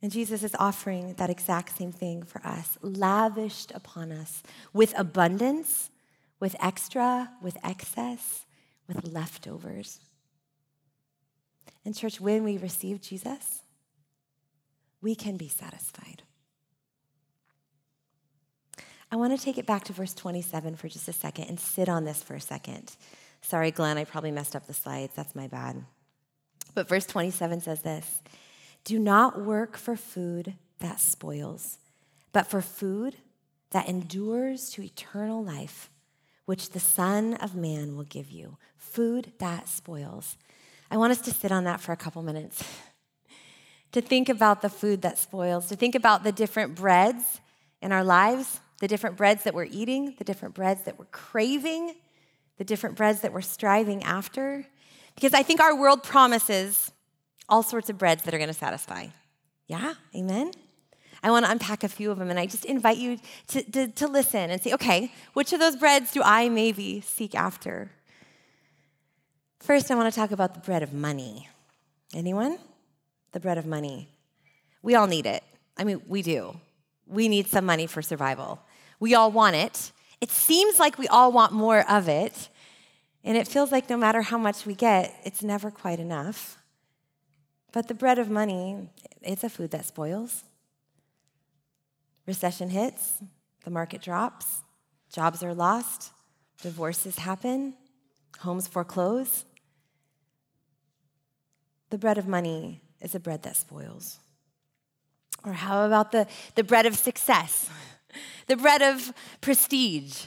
And 0.00 0.10
Jesus 0.10 0.42
is 0.42 0.56
offering 0.58 1.14
that 1.14 1.30
exact 1.30 1.78
same 1.78 1.92
thing 1.92 2.24
for 2.24 2.44
us, 2.44 2.76
lavished 2.82 3.70
upon 3.72 4.10
us 4.10 4.42
with 4.72 4.92
abundance, 4.98 5.90
with 6.40 6.56
extra, 6.58 7.30
with 7.40 7.56
excess, 7.62 8.44
with 8.88 9.06
leftovers. 9.06 10.00
And, 11.84 11.96
church, 11.96 12.20
when 12.20 12.44
we 12.44 12.58
receive 12.58 13.00
Jesus, 13.00 13.62
we 15.00 15.14
can 15.14 15.36
be 15.36 15.48
satisfied. 15.48 16.22
I 19.10 19.16
want 19.16 19.38
to 19.38 19.44
take 19.44 19.58
it 19.58 19.66
back 19.66 19.84
to 19.84 19.92
verse 19.92 20.14
27 20.14 20.76
for 20.76 20.88
just 20.88 21.08
a 21.08 21.12
second 21.12 21.44
and 21.44 21.60
sit 21.60 21.88
on 21.88 22.04
this 22.04 22.22
for 22.22 22.34
a 22.34 22.40
second. 22.40 22.96
Sorry, 23.42 23.70
Glenn, 23.70 23.98
I 23.98 24.04
probably 24.04 24.30
messed 24.30 24.56
up 24.56 24.66
the 24.66 24.72
slides. 24.72 25.12
That's 25.14 25.34
my 25.34 25.48
bad. 25.48 25.84
But 26.74 26.88
verse 26.88 27.04
27 27.04 27.60
says 27.60 27.82
this 27.82 28.22
Do 28.84 28.98
not 28.98 29.42
work 29.42 29.76
for 29.76 29.96
food 29.96 30.54
that 30.78 31.00
spoils, 31.00 31.78
but 32.32 32.46
for 32.46 32.62
food 32.62 33.16
that 33.72 33.88
endures 33.88 34.70
to 34.70 34.82
eternal 34.82 35.44
life, 35.44 35.90
which 36.46 36.70
the 36.70 36.80
Son 36.80 37.34
of 37.34 37.54
Man 37.54 37.96
will 37.96 38.04
give 38.04 38.30
you. 38.30 38.56
Food 38.76 39.32
that 39.38 39.68
spoils. 39.68 40.36
I 40.92 40.98
want 40.98 41.10
us 41.10 41.22
to 41.22 41.30
sit 41.30 41.50
on 41.50 41.64
that 41.64 41.80
for 41.80 41.92
a 41.92 41.96
couple 41.96 42.22
minutes. 42.22 42.62
to 43.92 44.02
think 44.02 44.28
about 44.28 44.60
the 44.60 44.68
food 44.68 45.00
that 45.00 45.16
spoils, 45.16 45.68
to 45.68 45.74
think 45.74 45.94
about 45.94 46.22
the 46.22 46.32
different 46.32 46.74
breads 46.74 47.40
in 47.80 47.92
our 47.92 48.04
lives, 48.04 48.60
the 48.80 48.88
different 48.88 49.16
breads 49.16 49.44
that 49.44 49.54
we're 49.54 49.68
eating, 49.70 50.14
the 50.18 50.24
different 50.24 50.54
breads 50.54 50.82
that 50.82 50.98
we're 50.98 51.06
craving, 51.06 51.94
the 52.58 52.64
different 52.64 52.94
breads 52.96 53.22
that 53.22 53.32
we're 53.32 53.40
striving 53.40 54.02
after. 54.02 54.66
Because 55.14 55.32
I 55.32 55.42
think 55.42 55.60
our 55.60 55.74
world 55.74 56.02
promises 56.02 56.92
all 57.48 57.62
sorts 57.62 57.88
of 57.88 57.96
breads 57.96 58.24
that 58.24 58.34
are 58.34 58.38
going 58.38 58.48
to 58.48 58.54
satisfy. 58.54 59.06
Yeah? 59.68 59.94
Amen? 60.14 60.50
I 61.22 61.30
want 61.30 61.46
to 61.46 61.50
unpack 61.50 61.84
a 61.84 61.88
few 61.88 62.10
of 62.10 62.18
them, 62.18 62.28
and 62.28 62.38
I 62.38 62.44
just 62.44 62.66
invite 62.66 62.98
you 62.98 63.18
to, 63.48 63.62
to, 63.62 63.88
to 63.88 64.08
listen 64.08 64.50
and 64.50 64.60
say, 64.60 64.74
okay, 64.74 65.10
which 65.32 65.54
of 65.54 65.60
those 65.60 65.76
breads 65.76 66.12
do 66.12 66.20
I 66.22 66.50
maybe 66.50 67.00
seek 67.00 67.34
after? 67.34 67.92
First, 69.62 69.92
I 69.92 69.94
want 69.94 70.12
to 70.12 70.20
talk 70.20 70.32
about 70.32 70.54
the 70.54 70.60
bread 70.60 70.82
of 70.82 70.92
money. 70.92 71.48
Anyone? 72.12 72.58
The 73.30 73.38
bread 73.38 73.58
of 73.58 73.64
money. 73.64 74.08
We 74.82 74.96
all 74.96 75.06
need 75.06 75.24
it. 75.24 75.44
I 75.76 75.84
mean, 75.84 76.02
we 76.08 76.20
do. 76.20 76.56
We 77.06 77.28
need 77.28 77.46
some 77.46 77.64
money 77.64 77.86
for 77.86 78.02
survival. 78.02 78.60
We 78.98 79.14
all 79.14 79.30
want 79.30 79.54
it. 79.54 79.92
It 80.20 80.32
seems 80.32 80.80
like 80.80 80.98
we 80.98 81.06
all 81.06 81.30
want 81.30 81.52
more 81.52 81.88
of 81.88 82.08
it. 82.08 82.48
And 83.22 83.36
it 83.36 83.46
feels 83.46 83.70
like 83.70 83.88
no 83.88 83.96
matter 83.96 84.20
how 84.22 84.36
much 84.36 84.66
we 84.66 84.74
get, 84.74 85.14
it's 85.22 85.44
never 85.44 85.70
quite 85.70 86.00
enough. 86.00 86.58
But 87.70 87.86
the 87.86 87.94
bread 87.94 88.18
of 88.18 88.28
money, 88.28 88.90
it's 89.22 89.44
a 89.44 89.48
food 89.48 89.70
that 89.70 89.86
spoils. 89.86 90.42
Recession 92.26 92.70
hits, 92.70 93.22
the 93.62 93.70
market 93.70 94.02
drops, 94.02 94.62
jobs 95.12 95.40
are 95.44 95.54
lost, 95.54 96.10
divorces 96.60 97.18
happen, 97.18 97.74
homes 98.40 98.66
foreclose. 98.66 99.44
The 101.92 101.98
bread 101.98 102.16
of 102.16 102.26
money 102.26 102.80
is 103.02 103.14
a 103.14 103.20
bread 103.20 103.42
that 103.42 103.54
spoils. 103.54 104.18
Or 105.44 105.52
how 105.52 105.84
about 105.84 106.10
the, 106.10 106.26
the 106.54 106.64
bread 106.64 106.86
of 106.86 106.96
success, 106.96 107.68
the 108.46 108.56
bread 108.56 108.80
of 108.80 109.12
prestige, 109.42 110.24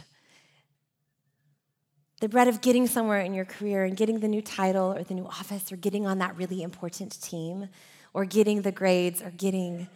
the 2.22 2.30
bread 2.30 2.48
of 2.48 2.62
getting 2.62 2.86
somewhere 2.86 3.20
in 3.20 3.34
your 3.34 3.46
career 3.46 3.84
and 3.84 3.98
getting 3.98 4.20
the 4.20 4.28
new 4.28 4.44
title 4.44 4.94
or 4.94 5.04
the 5.04 5.16
new 5.16 5.26
office 5.26 5.72
or 5.72 5.76
getting 5.76 6.06
on 6.06 6.20
that 6.20 6.38
really 6.38 6.62
important 6.62 7.20
team 7.20 7.70
or 8.14 8.26
getting 8.26 8.62
the 8.62 8.72
grades 8.72 9.24
or 9.24 9.32
getting, 9.32 9.88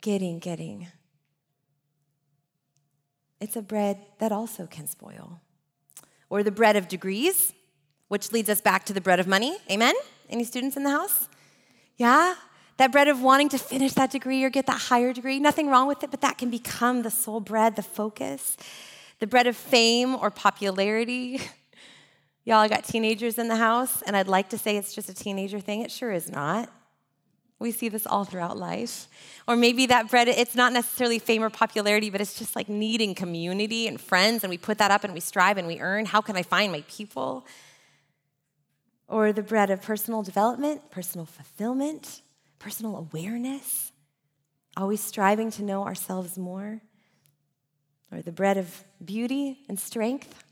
getting, 0.00 0.38
getting. 0.38 0.86
It's 3.40 3.56
a 3.56 3.62
bread 3.62 3.98
that 4.20 4.30
also 4.30 4.68
can 4.68 4.86
spoil. 4.86 5.40
Or 6.30 6.44
the 6.44 6.52
bread 6.52 6.76
of 6.76 6.86
degrees, 6.86 7.52
which 8.06 8.30
leads 8.30 8.48
us 8.48 8.60
back 8.60 8.84
to 8.84 8.92
the 8.92 9.00
bread 9.00 9.18
of 9.18 9.26
money. 9.26 9.56
Amen? 9.68 9.96
Any 10.28 10.44
students 10.44 10.76
in 10.76 10.84
the 10.84 10.90
house? 10.90 11.28
Yeah? 11.96 12.34
That 12.78 12.92
bread 12.92 13.08
of 13.08 13.20
wanting 13.20 13.48
to 13.50 13.58
finish 13.58 13.92
that 13.94 14.10
degree 14.12 14.44
or 14.44 14.50
get 14.50 14.66
that 14.66 14.78
higher 14.78 15.12
degree, 15.12 15.40
nothing 15.40 15.68
wrong 15.68 15.88
with 15.88 16.04
it, 16.04 16.10
but 16.10 16.20
that 16.20 16.38
can 16.38 16.48
become 16.48 17.02
the 17.02 17.10
sole 17.10 17.40
bread, 17.40 17.74
the 17.74 17.82
focus. 17.82 18.56
The 19.18 19.26
bread 19.26 19.48
of 19.48 19.56
fame 19.56 20.14
or 20.14 20.30
popularity. 20.30 21.40
Y'all, 22.44 22.58
I 22.58 22.68
got 22.68 22.84
teenagers 22.84 23.36
in 23.36 23.48
the 23.48 23.56
house, 23.56 24.00
and 24.02 24.16
I'd 24.16 24.28
like 24.28 24.48
to 24.50 24.58
say 24.58 24.76
it's 24.76 24.94
just 24.94 25.08
a 25.08 25.14
teenager 25.14 25.58
thing. 25.58 25.82
It 25.82 25.90
sure 25.90 26.12
is 26.12 26.30
not. 26.30 26.70
We 27.58 27.72
see 27.72 27.88
this 27.88 28.06
all 28.06 28.24
throughout 28.24 28.56
life. 28.56 29.08
Or 29.48 29.56
maybe 29.56 29.86
that 29.86 30.08
bread, 30.08 30.28
it's 30.28 30.54
not 30.54 30.72
necessarily 30.72 31.18
fame 31.18 31.42
or 31.42 31.50
popularity, 31.50 32.10
but 32.10 32.20
it's 32.20 32.38
just 32.38 32.54
like 32.54 32.68
needing 32.68 33.16
community 33.16 33.88
and 33.88 34.00
friends, 34.00 34.44
and 34.44 34.50
we 34.50 34.56
put 34.56 34.78
that 34.78 34.92
up 34.92 35.02
and 35.02 35.12
we 35.12 35.20
strive 35.20 35.58
and 35.58 35.66
we 35.66 35.80
earn. 35.80 36.06
How 36.06 36.20
can 36.20 36.36
I 36.36 36.42
find 36.42 36.70
my 36.70 36.84
people? 36.88 37.44
Or 39.08 39.32
the 39.32 39.42
bread 39.42 39.70
of 39.70 39.82
personal 39.82 40.22
development, 40.22 40.90
personal 40.90 41.24
fulfillment, 41.24 42.20
personal 42.58 42.96
awareness, 42.96 43.90
always 44.76 45.02
striving 45.02 45.50
to 45.52 45.62
know 45.62 45.84
ourselves 45.84 46.36
more. 46.36 46.82
Or 48.12 48.22
the 48.22 48.32
bread 48.32 48.56
of 48.56 48.84
beauty 49.04 49.60
and 49.68 49.78
strength 49.78 50.44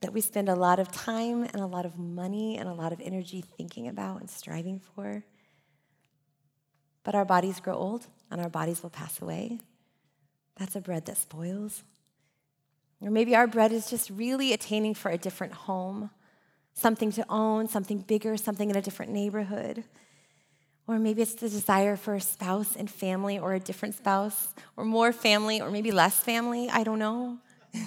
that 0.00 0.12
we 0.12 0.20
spend 0.20 0.48
a 0.48 0.54
lot 0.54 0.78
of 0.78 0.90
time 0.92 1.42
and 1.42 1.56
a 1.56 1.66
lot 1.66 1.84
of 1.84 1.98
money 1.98 2.56
and 2.56 2.68
a 2.68 2.72
lot 2.72 2.92
of 2.92 3.00
energy 3.00 3.42
thinking 3.56 3.88
about 3.88 4.20
and 4.20 4.30
striving 4.30 4.80
for. 4.80 5.24
But 7.02 7.14
our 7.14 7.24
bodies 7.24 7.60
grow 7.60 7.74
old 7.74 8.06
and 8.30 8.40
our 8.40 8.48
bodies 8.48 8.82
will 8.82 8.90
pass 8.90 9.20
away. 9.20 9.58
That's 10.56 10.76
a 10.76 10.80
bread 10.80 11.06
that 11.06 11.16
spoils. 11.16 11.82
Or 13.00 13.10
maybe 13.10 13.34
our 13.34 13.46
bread 13.46 13.72
is 13.72 13.88
just 13.88 14.10
really 14.10 14.52
attaining 14.52 14.94
for 14.94 15.10
a 15.10 15.18
different 15.18 15.52
home, 15.52 16.10
something 16.78 17.12
to 17.12 17.24
own, 17.28 17.68
something 17.68 17.98
bigger, 17.98 18.36
something 18.36 18.70
in 18.70 18.76
a 18.76 18.82
different 18.82 19.12
neighborhood. 19.12 19.84
Or 20.86 20.98
maybe 20.98 21.22
it's 21.22 21.34
the 21.34 21.48
desire 21.48 21.96
for 21.96 22.14
a 22.14 22.20
spouse 22.20 22.76
and 22.76 22.90
family, 22.90 23.38
or 23.38 23.52
a 23.54 23.60
different 23.60 23.94
spouse, 23.94 24.54
or 24.76 24.84
more 24.84 25.12
family, 25.12 25.60
or 25.60 25.70
maybe 25.70 25.90
less 25.90 26.20
family. 26.20 26.70
I 26.70 26.84
don't 26.84 26.98
know. 26.98 27.38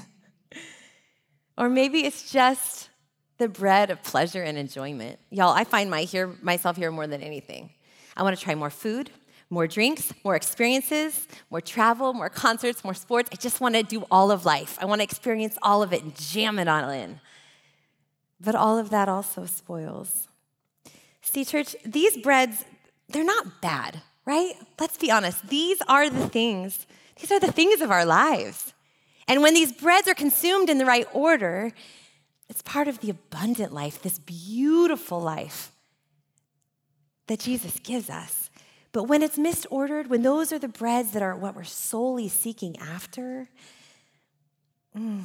Or 1.57 1.69
maybe 1.69 2.05
it's 2.05 2.31
just 2.31 2.89
the 3.37 3.47
bread 3.47 3.91
of 3.91 4.01
pleasure 4.01 4.41
and 4.41 4.57
enjoyment. 4.57 5.19
Y'all, 5.29 5.53
I 5.53 5.63
find 5.63 5.91
my 5.91 6.03
here, 6.03 6.35
myself 6.41 6.75
here 6.75 6.89
more 6.89 7.05
than 7.05 7.21
anything. 7.21 7.69
I 8.17 8.23
want 8.23 8.35
to 8.35 8.43
try 8.43 8.55
more 8.55 8.71
food, 8.71 9.11
more 9.49 9.67
drinks, 9.67 10.11
more 10.23 10.35
experiences, 10.35 11.27
more 11.49 11.61
travel, 11.61 12.13
more 12.13 12.29
concerts, 12.29 12.83
more 12.83 12.93
sports. 12.93 13.29
I 13.31 13.35
just 13.35 13.61
want 13.61 13.75
to 13.75 13.83
do 13.83 14.05
all 14.09 14.31
of 14.31 14.43
life. 14.43 14.77
I 14.81 14.85
want 14.85 15.01
to 15.01 15.03
experience 15.03 15.55
all 15.61 15.83
of 15.83 15.93
it 15.93 16.03
and 16.03 16.15
jam 16.15 16.57
it 16.57 16.67
all 16.67 16.89
in. 16.89 17.19
But 18.43 18.55
all 18.55 18.77
of 18.77 18.89
that 18.89 19.07
also 19.07 19.45
spoils. 19.45 20.27
See, 21.21 21.45
church, 21.45 21.75
these 21.85 22.17
breads, 22.17 22.65
they're 23.09 23.23
not 23.23 23.61
bad, 23.61 24.01
right? 24.25 24.53
Let's 24.79 24.97
be 24.97 25.11
honest. 25.11 25.47
These 25.47 25.81
are 25.87 26.09
the 26.09 26.27
things, 26.29 26.87
these 27.19 27.31
are 27.31 27.39
the 27.39 27.51
things 27.51 27.81
of 27.81 27.91
our 27.91 28.05
lives. 28.05 28.73
And 29.27 29.41
when 29.41 29.53
these 29.53 29.71
breads 29.71 30.07
are 30.07 30.15
consumed 30.15 30.69
in 30.69 30.77
the 30.77 30.85
right 30.85 31.07
order, 31.13 31.71
it's 32.49 32.61
part 32.63 32.87
of 32.87 32.99
the 32.99 33.11
abundant 33.11 33.71
life, 33.71 34.01
this 34.01 34.19
beautiful 34.19 35.21
life 35.21 35.71
that 37.27 37.39
Jesus 37.39 37.79
gives 37.79 38.09
us. 38.09 38.49
But 38.91 39.03
when 39.03 39.21
it's 39.21 39.37
misordered, 39.37 40.07
when 40.07 40.21
those 40.21 40.51
are 40.51 40.59
the 40.59 40.67
breads 40.67 41.11
that 41.11 41.21
are 41.21 41.35
what 41.35 41.55
we're 41.55 41.63
solely 41.63 42.27
seeking 42.27 42.75
after, 42.77 43.47
mm, 44.97 45.21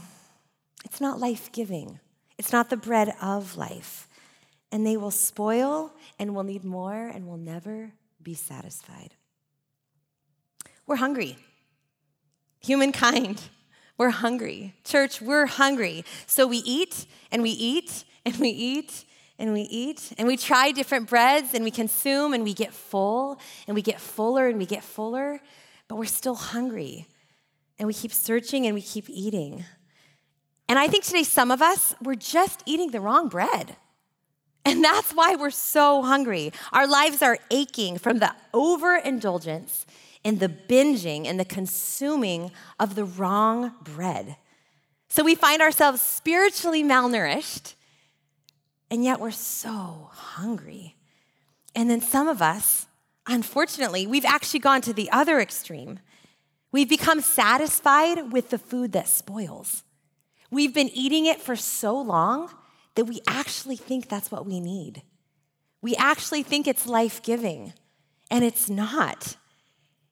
it's 0.84 1.00
not 1.00 1.18
life 1.18 1.50
giving. 1.50 1.98
It's 2.38 2.52
not 2.52 2.70
the 2.70 2.76
bread 2.76 3.14
of 3.20 3.56
life. 3.56 4.08
And 4.72 4.86
they 4.86 4.96
will 4.96 5.10
spoil 5.10 5.92
and 6.18 6.34
will 6.34 6.42
need 6.42 6.64
more 6.64 7.06
and 7.06 7.26
will 7.26 7.36
never 7.36 7.92
be 8.22 8.34
satisfied. 8.34 9.14
We're 10.86 10.96
hungry. 10.96 11.36
Humankind 12.60 13.40
we're 13.98 14.10
hungry. 14.10 14.74
Church, 14.84 15.22
we're 15.22 15.46
hungry. 15.46 16.04
So 16.26 16.46
we 16.46 16.58
eat 16.58 17.06
and 17.32 17.42
we 17.42 17.50
eat 17.50 18.04
and 18.24 18.36
we 18.38 18.48
eat 18.50 19.04
and 19.38 19.52
we 19.52 19.62
eat 19.62 20.12
and 20.18 20.28
we 20.28 20.36
try 20.36 20.70
different 20.70 21.08
breads 21.08 21.54
and 21.54 21.64
we 21.64 21.70
consume 21.70 22.34
and 22.34 22.44
we 22.44 22.52
get 22.52 22.74
full 22.74 23.38
and 23.66 23.74
we 23.74 23.82
get 23.82 24.00
fuller 24.00 24.48
and 24.48 24.58
we 24.58 24.66
get 24.66 24.82
fuller, 24.82 25.40
but 25.88 25.96
we're 25.96 26.04
still 26.04 26.34
hungry. 26.34 27.06
And 27.78 27.86
we 27.86 27.94
keep 27.94 28.12
searching 28.12 28.66
and 28.66 28.74
we 28.74 28.82
keep 28.82 29.08
eating. 29.08 29.64
And 30.68 30.78
I 30.78 30.88
think 30.88 31.04
today, 31.04 31.22
some 31.22 31.50
of 31.50 31.62
us, 31.62 31.94
we're 32.02 32.16
just 32.16 32.62
eating 32.66 32.90
the 32.90 33.00
wrong 33.00 33.28
bread. 33.28 33.76
And 34.64 34.82
that's 34.82 35.12
why 35.12 35.36
we're 35.36 35.50
so 35.50 36.02
hungry. 36.02 36.52
Our 36.72 36.88
lives 36.88 37.22
are 37.22 37.38
aching 37.52 37.98
from 37.98 38.18
the 38.18 38.34
overindulgence 38.52 39.86
and 40.24 40.40
the 40.40 40.48
binging 40.48 41.26
and 41.26 41.38
the 41.38 41.44
consuming 41.44 42.50
of 42.80 42.96
the 42.96 43.04
wrong 43.04 43.74
bread. 43.84 44.36
So 45.08 45.22
we 45.22 45.36
find 45.36 45.62
ourselves 45.62 46.00
spiritually 46.00 46.82
malnourished, 46.82 47.74
and 48.90 49.04
yet 49.04 49.20
we're 49.20 49.30
so 49.30 50.10
hungry. 50.12 50.96
And 51.76 51.88
then 51.88 52.00
some 52.00 52.26
of 52.26 52.42
us, 52.42 52.86
unfortunately, 53.26 54.06
we've 54.08 54.24
actually 54.24 54.60
gone 54.60 54.80
to 54.80 54.92
the 54.92 55.10
other 55.12 55.38
extreme. 55.38 56.00
We've 56.72 56.88
become 56.88 57.20
satisfied 57.20 58.32
with 58.32 58.50
the 58.50 58.58
food 58.58 58.90
that 58.92 59.08
spoils. 59.08 59.84
We've 60.50 60.74
been 60.74 60.90
eating 60.90 61.26
it 61.26 61.40
for 61.40 61.56
so 61.56 62.00
long 62.00 62.50
that 62.94 63.04
we 63.04 63.20
actually 63.26 63.76
think 63.76 64.08
that's 64.08 64.30
what 64.30 64.46
we 64.46 64.60
need. 64.60 65.02
We 65.82 65.94
actually 65.96 66.42
think 66.42 66.66
it's 66.66 66.86
life 66.86 67.22
giving. 67.22 67.72
And 68.30 68.44
it's 68.44 68.68
not. 68.68 69.36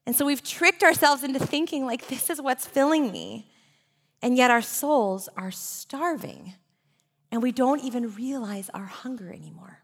And 0.07 0.15
so 0.15 0.27
we've 0.27 0.43
tricked 0.43 0.83
ourselves 0.83 1.25
into 1.25 1.39
thinking 1.39 1.87
like 1.87 2.09
this 2.09 2.31
is 2.31 2.41
what's 2.41 2.67
filling 2.67 3.11
me. 3.11 3.51
And 4.23 4.37
yet 4.37 4.51
our 4.51 4.63
souls 4.63 5.29
are 5.37 5.51
starving 5.51 6.55
and 7.31 7.43
we 7.43 7.53
don't 7.53 7.83
even 7.83 8.15
realize 8.15 8.71
our 8.71 8.85
hunger 8.85 9.33
anymore. 9.33 9.81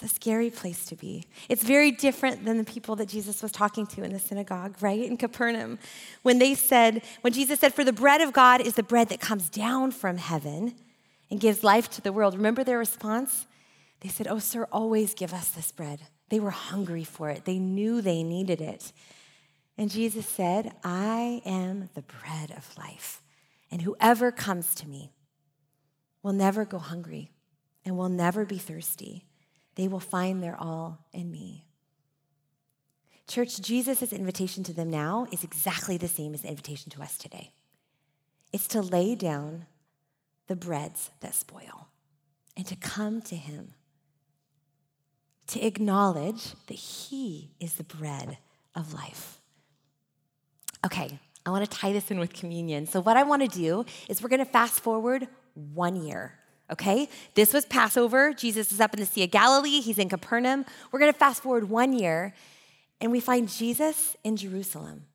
It's 0.00 0.12
a 0.12 0.14
scary 0.14 0.48
place 0.48 0.84
to 0.86 0.94
be. 0.94 1.24
It's 1.48 1.64
very 1.64 1.90
different 1.90 2.44
than 2.44 2.56
the 2.56 2.62
people 2.62 2.94
that 2.96 3.08
Jesus 3.08 3.42
was 3.42 3.50
talking 3.50 3.84
to 3.88 4.04
in 4.04 4.12
the 4.12 4.20
synagogue, 4.20 4.76
right? 4.80 5.02
In 5.02 5.16
Capernaum. 5.16 5.80
When 6.22 6.38
they 6.38 6.54
said, 6.54 7.02
when 7.22 7.32
Jesus 7.32 7.58
said, 7.58 7.74
For 7.74 7.82
the 7.82 7.92
bread 7.92 8.20
of 8.20 8.32
God 8.32 8.60
is 8.60 8.74
the 8.74 8.84
bread 8.84 9.08
that 9.08 9.18
comes 9.18 9.48
down 9.48 9.90
from 9.90 10.18
heaven 10.18 10.76
and 11.32 11.40
gives 11.40 11.64
life 11.64 11.90
to 11.90 12.00
the 12.00 12.12
world. 12.12 12.34
Remember 12.34 12.62
their 12.62 12.78
response? 12.78 13.48
They 13.98 14.08
said, 14.08 14.28
Oh, 14.28 14.38
sir, 14.38 14.68
always 14.70 15.14
give 15.14 15.34
us 15.34 15.48
this 15.48 15.72
bread. 15.72 16.02
They 16.28 16.38
were 16.38 16.52
hungry 16.52 17.02
for 17.02 17.30
it, 17.30 17.44
they 17.44 17.58
knew 17.58 18.00
they 18.00 18.22
needed 18.22 18.60
it. 18.60 18.92
And 19.76 19.90
Jesus 19.90 20.26
said, 20.26 20.76
I 20.84 21.42
am 21.44 21.88
the 21.94 22.02
bread 22.02 22.52
of 22.56 22.76
life, 22.78 23.20
and 23.68 23.82
whoever 23.82 24.30
comes 24.30 24.76
to 24.76 24.88
me 24.88 25.12
will 26.22 26.32
never 26.32 26.64
go 26.64 26.78
hungry 26.78 27.32
and 27.84 27.96
will 27.96 28.08
never 28.08 28.44
be 28.44 28.58
thirsty. 28.58 29.27
They 29.78 29.86
will 29.86 30.00
find 30.00 30.42
their 30.42 30.56
all 30.60 31.06
in 31.12 31.30
me. 31.30 31.64
Church, 33.28 33.60
Jesus' 33.60 34.12
invitation 34.12 34.64
to 34.64 34.72
them 34.72 34.90
now 34.90 35.28
is 35.30 35.44
exactly 35.44 35.96
the 35.96 36.08
same 36.08 36.34
as 36.34 36.42
the 36.42 36.48
invitation 36.48 36.90
to 36.90 37.02
us 37.02 37.16
today. 37.16 37.52
It's 38.52 38.66
to 38.68 38.82
lay 38.82 39.14
down 39.14 39.66
the 40.48 40.56
breads 40.56 41.10
that 41.20 41.32
spoil 41.32 41.86
and 42.56 42.66
to 42.66 42.74
come 42.74 43.22
to 43.22 43.36
him, 43.36 43.74
to 45.46 45.64
acknowledge 45.64 46.54
that 46.66 46.74
he 46.74 47.52
is 47.60 47.74
the 47.74 47.84
bread 47.84 48.38
of 48.74 48.92
life. 48.92 49.38
Okay, 50.84 51.20
I 51.46 51.50
want 51.50 51.70
to 51.70 51.70
tie 51.70 51.92
this 51.92 52.10
in 52.10 52.18
with 52.18 52.32
communion. 52.32 52.86
So, 52.86 53.00
what 53.00 53.16
I 53.16 53.22
want 53.22 53.42
to 53.42 53.58
do 53.58 53.84
is 54.08 54.22
we're 54.22 54.28
going 54.28 54.44
to 54.44 54.50
fast 54.50 54.80
forward 54.80 55.28
one 55.54 55.94
year. 55.94 56.37
Okay? 56.70 57.08
This 57.34 57.52
was 57.52 57.64
Passover. 57.66 58.32
Jesus 58.32 58.72
is 58.72 58.80
up 58.80 58.94
in 58.94 59.00
the 59.00 59.06
Sea 59.06 59.24
of 59.24 59.30
Galilee. 59.30 59.80
He's 59.80 59.98
in 59.98 60.08
Capernaum. 60.08 60.64
We're 60.92 61.00
to 61.00 61.12
fast 61.12 61.42
forward 61.42 61.68
one 61.68 61.92
year, 61.92 62.34
and 63.00 63.10
we 63.10 63.20
find 63.20 63.48
Jesus 63.48 64.16
in 64.24 64.36
Jerusalem. 64.36 65.06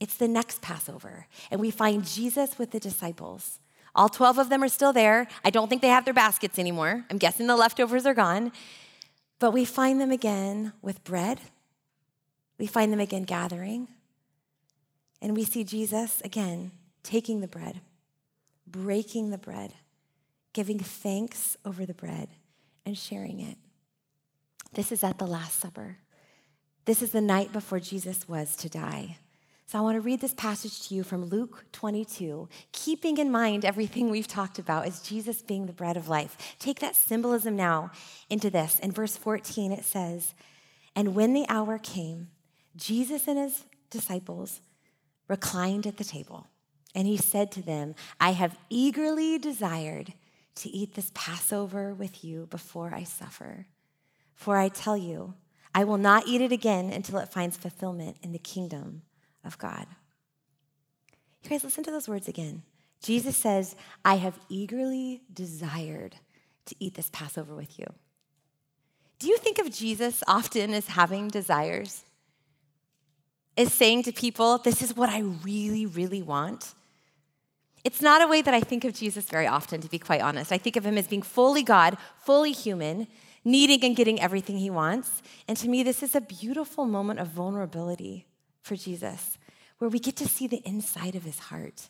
It's 0.00 0.16
the 0.16 0.28
next 0.28 0.60
Passover, 0.60 1.26
and 1.50 1.60
we 1.60 1.70
find 1.70 2.04
Jesus 2.04 2.58
with 2.58 2.72
the 2.72 2.80
disciples. 2.80 3.60
All 3.94 4.08
12 4.08 4.38
of 4.38 4.48
them 4.48 4.62
are 4.62 4.68
still 4.68 4.92
there. 4.92 5.28
I 5.44 5.50
don't 5.50 5.68
think 5.68 5.82
they 5.82 5.88
have 5.88 6.04
their 6.04 6.14
baskets 6.14 6.58
anymore. 6.58 7.04
I'm 7.10 7.18
guessing 7.18 7.46
the 7.46 7.56
leftovers 7.56 8.06
are 8.06 8.14
gone. 8.14 8.52
But 9.38 9.52
we 9.52 9.64
find 9.64 10.00
them 10.00 10.10
again 10.10 10.72
with 10.82 11.04
bread. 11.04 11.40
We 12.58 12.66
find 12.66 12.92
them 12.92 13.00
again 13.00 13.24
gathering. 13.24 13.88
And 15.20 15.36
we 15.36 15.44
see 15.44 15.62
Jesus 15.64 16.20
again 16.24 16.72
taking 17.02 17.40
the 17.40 17.48
bread, 17.48 17.80
breaking 18.66 19.30
the 19.30 19.38
bread, 19.38 19.74
giving 20.52 20.78
thanks 20.78 21.56
over 21.64 21.86
the 21.86 21.94
bread, 21.94 22.28
and 22.84 22.96
sharing 22.96 23.40
it. 23.40 23.56
This 24.74 24.92
is 24.92 25.04
at 25.04 25.18
the 25.18 25.26
Last 25.26 25.60
Supper. 25.60 25.98
This 26.84 27.02
is 27.02 27.12
the 27.12 27.20
night 27.20 27.52
before 27.52 27.78
Jesus 27.78 28.28
was 28.28 28.56
to 28.56 28.68
die. 28.68 29.18
So 29.66 29.78
I 29.78 29.82
want 29.82 29.96
to 29.96 30.00
read 30.00 30.20
this 30.20 30.34
passage 30.34 30.86
to 30.88 30.94
you 30.94 31.02
from 31.02 31.24
Luke 31.24 31.64
22, 31.72 32.48
keeping 32.72 33.16
in 33.16 33.30
mind 33.30 33.64
everything 33.64 34.10
we've 34.10 34.28
talked 34.28 34.58
about 34.58 34.86
as 34.86 35.00
Jesus 35.00 35.40
being 35.40 35.66
the 35.66 35.72
bread 35.72 35.96
of 35.96 36.08
life. 36.08 36.56
Take 36.58 36.80
that 36.80 36.96
symbolism 36.96 37.56
now 37.56 37.90
into 38.28 38.50
this. 38.50 38.78
In 38.80 38.92
verse 38.92 39.16
14, 39.16 39.72
it 39.72 39.84
says, 39.84 40.34
And 40.94 41.14
when 41.14 41.32
the 41.32 41.46
hour 41.48 41.78
came, 41.78 42.28
Jesus 42.76 43.28
and 43.28 43.38
his 43.38 43.64
disciples 43.88 44.60
reclined 45.28 45.86
at 45.86 45.96
the 45.96 46.04
table, 46.04 46.48
and 46.94 47.06
he 47.06 47.16
said 47.16 47.50
to 47.52 47.62
them, 47.62 47.94
I 48.20 48.32
have 48.32 48.58
eagerly 48.68 49.38
desired 49.38 50.12
to 50.56 50.68
eat 50.68 50.94
this 50.94 51.10
Passover 51.14 51.94
with 51.94 52.24
you 52.24 52.46
before 52.50 52.92
I 52.94 53.04
suffer. 53.04 53.66
For 54.34 54.56
I 54.56 54.68
tell 54.68 54.96
you, 54.96 55.34
I 55.74 55.84
will 55.84 55.98
not 55.98 56.26
eat 56.26 56.40
it 56.40 56.52
again 56.52 56.90
until 56.90 57.18
it 57.18 57.32
finds 57.32 57.56
fulfillment 57.56 58.16
in 58.22 58.32
the 58.32 58.38
kingdom 58.38 59.02
of 59.44 59.58
God. 59.58 59.86
You 61.42 61.50
guys, 61.50 61.64
listen 61.64 61.84
to 61.84 61.90
those 61.90 62.08
words 62.08 62.28
again. 62.28 62.62
Jesus 63.02 63.36
says, 63.36 63.74
I 64.04 64.16
have 64.16 64.38
eagerly 64.48 65.22
desired 65.32 66.16
to 66.66 66.76
eat 66.78 66.94
this 66.94 67.10
Passover 67.10 67.54
with 67.54 67.78
you. 67.78 67.86
Do 69.18 69.28
you 69.28 69.38
think 69.38 69.58
of 69.58 69.72
Jesus 69.72 70.22
often 70.28 70.74
as 70.74 70.88
having 70.88 71.28
desires? 71.28 72.04
is 73.56 73.72
saying 73.72 74.04
to 74.04 74.12
people, 74.12 74.58
This 74.58 74.82
is 74.82 74.96
what 74.96 75.08
I 75.08 75.20
really, 75.20 75.86
really 75.86 76.22
want. 76.22 76.74
It's 77.84 78.00
not 78.00 78.22
a 78.22 78.28
way 78.28 78.42
that 78.42 78.54
I 78.54 78.60
think 78.60 78.84
of 78.84 78.94
Jesus 78.94 79.24
very 79.26 79.46
often, 79.46 79.80
to 79.80 79.88
be 79.88 79.98
quite 79.98 80.20
honest. 80.20 80.52
I 80.52 80.58
think 80.58 80.76
of 80.76 80.86
him 80.86 80.96
as 80.96 81.08
being 81.08 81.22
fully 81.22 81.62
God, 81.62 81.96
fully 82.16 82.52
human, 82.52 83.08
needing 83.44 83.84
and 83.84 83.96
getting 83.96 84.20
everything 84.20 84.58
he 84.58 84.70
wants. 84.70 85.22
And 85.48 85.56
to 85.58 85.68
me, 85.68 85.82
this 85.82 86.02
is 86.02 86.14
a 86.14 86.20
beautiful 86.20 86.86
moment 86.86 87.18
of 87.18 87.28
vulnerability 87.28 88.26
for 88.60 88.76
Jesus, 88.76 89.36
where 89.78 89.90
we 89.90 89.98
get 89.98 90.16
to 90.16 90.28
see 90.28 90.46
the 90.46 90.62
inside 90.64 91.16
of 91.16 91.24
his 91.24 91.38
heart. 91.38 91.88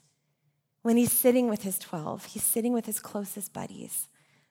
When 0.80 0.96
he's 0.96 1.12
sitting 1.12 1.48
with 1.48 1.62
his 1.62 1.78
12, 1.78 2.26
he's 2.26 2.42
sitting 2.42 2.72
with 2.72 2.86
his 2.86 2.98
closest 2.98 3.52
buddies, 3.52 4.08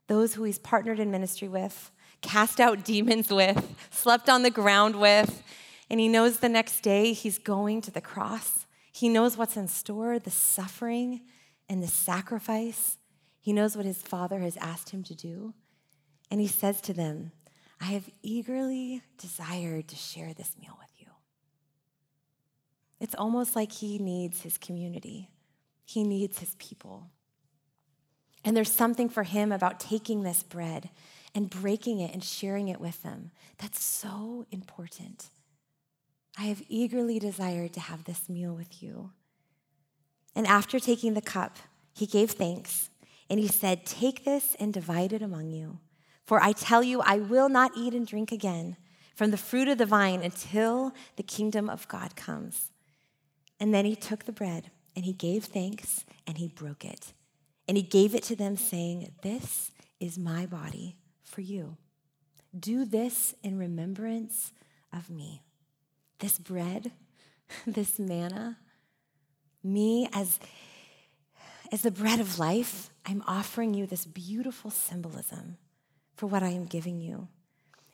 those 0.07 0.35
who 0.35 0.43
he's 0.43 0.59
partnered 0.59 0.99
in 0.99 1.09
ministry 1.09 1.47
with, 1.47 1.91
cast 2.21 2.59
out 2.59 2.85
demons 2.85 3.29
with, 3.29 3.75
slept 3.89 4.29
on 4.29 4.43
the 4.43 4.51
ground 4.51 4.95
with, 4.95 5.41
and 5.89 5.99
he 5.99 6.07
knows 6.07 6.37
the 6.37 6.49
next 6.49 6.81
day 6.81 7.13
he's 7.13 7.37
going 7.37 7.81
to 7.81 7.91
the 7.91 7.99
cross. 7.99 8.60
He 8.91 9.09
knows 9.09 9.37
what's 9.37 9.57
in 9.57 9.67
store, 9.67 10.19
the 10.19 10.31
suffering 10.31 11.21
and 11.69 11.81
the 11.81 11.87
sacrifice. 11.87 12.97
He 13.39 13.53
knows 13.53 13.75
what 13.75 13.85
his 13.85 14.01
father 14.01 14.39
has 14.39 14.57
asked 14.57 14.89
him 14.89 15.03
to 15.03 15.15
do. 15.15 15.53
And 16.29 16.39
he 16.39 16.47
says 16.47 16.81
to 16.81 16.93
them, 16.93 17.31
I 17.79 17.85
have 17.85 18.09
eagerly 18.21 19.01
desired 19.17 19.87
to 19.87 19.95
share 19.95 20.33
this 20.33 20.55
meal 20.59 20.77
with 20.79 20.91
you. 20.97 21.07
It's 22.99 23.15
almost 23.15 23.55
like 23.55 23.71
he 23.71 23.97
needs 23.97 24.41
his 24.41 24.57
community, 24.57 25.29
he 25.85 26.03
needs 26.03 26.39
his 26.39 26.55
people. 26.55 27.09
And 28.43 28.57
there's 28.57 28.71
something 28.71 29.07
for 29.07 29.23
him 29.23 29.51
about 29.51 29.79
taking 29.79 30.23
this 30.23 30.41
bread 30.41 30.89
and 31.35 31.49
breaking 31.49 31.99
it 31.99 32.13
and 32.13 32.23
sharing 32.23 32.67
it 32.67 32.79
with 32.81 33.03
them 33.03 33.31
that's 33.57 33.83
so 33.83 34.45
important. 34.51 35.29
I 36.37 36.43
have 36.43 36.63
eagerly 36.69 37.19
desired 37.19 37.73
to 37.73 37.79
have 37.79 38.05
this 38.05 38.29
meal 38.29 38.53
with 38.53 38.81
you. 38.81 39.11
And 40.35 40.47
after 40.47 40.79
taking 40.79 41.13
the 41.13 41.21
cup, 41.21 41.57
he 41.93 42.05
gave 42.05 42.31
thanks 42.31 42.89
and 43.29 43.39
he 43.39 43.47
said, 43.47 43.85
Take 43.85 44.23
this 44.23 44.55
and 44.59 44.73
divide 44.73 45.13
it 45.13 45.21
among 45.21 45.51
you. 45.51 45.79
For 46.25 46.41
I 46.41 46.53
tell 46.53 46.83
you, 46.83 47.01
I 47.01 47.17
will 47.17 47.49
not 47.49 47.71
eat 47.75 47.93
and 47.93 48.07
drink 48.07 48.31
again 48.31 48.77
from 49.15 49.31
the 49.31 49.37
fruit 49.37 49.67
of 49.67 49.77
the 49.77 49.85
vine 49.85 50.21
until 50.21 50.93
the 51.17 51.23
kingdom 51.23 51.69
of 51.69 51.87
God 51.87 52.15
comes. 52.15 52.71
And 53.59 53.73
then 53.73 53.85
he 53.85 53.95
took 53.95 54.25
the 54.25 54.31
bread 54.31 54.71
and 54.95 55.05
he 55.05 55.13
gave 55.13 55.45
thanks 55.45 56.05
and 56.25 56.37
he 56.37 56.47
broke 56.47 56.85
it. 56.85 57.13
And 57.67 57.77
he 57.77 57.83
gave 57.83 58.15
it 58.15 58.23
to 58.23 58.35
them, 58.35 58.57
saying, 58.57 59.11
This 59.21 59.71
is 59.99 60.17
my 60.17 60.45
body 60.45 60.97
for 61.23 61.41
you. 61.41 61.77
Do 62.57 62.85
this 62.85 63.35
in 63.43 63.57
remembrance 63.57 64.51
of 64.91 65.09
me 65.09 65.41
this 66.21 66.39
bread, 66.39 66.91
this 67.67 67.99
manna, 67.99 68.57
me 69.63 70.07
as, 70.13 70.39
as 71.71 71.81
the 71.81 71.91
bread 71.91 72.19
of 72.19 72.39
life, 72.39 72.89
I'm 73.05 73.23
offering 73.27 73.73
you 73.73 73.85
this 73.85 74.05
beautiful 74.05 74.71
symbolism 74.71 75.57
for 76.15 76.27
what 76.27 76.43
I 76.43 76.49
am 76.49 76.65
giving 76.65 77.01
you. 77.01 77.27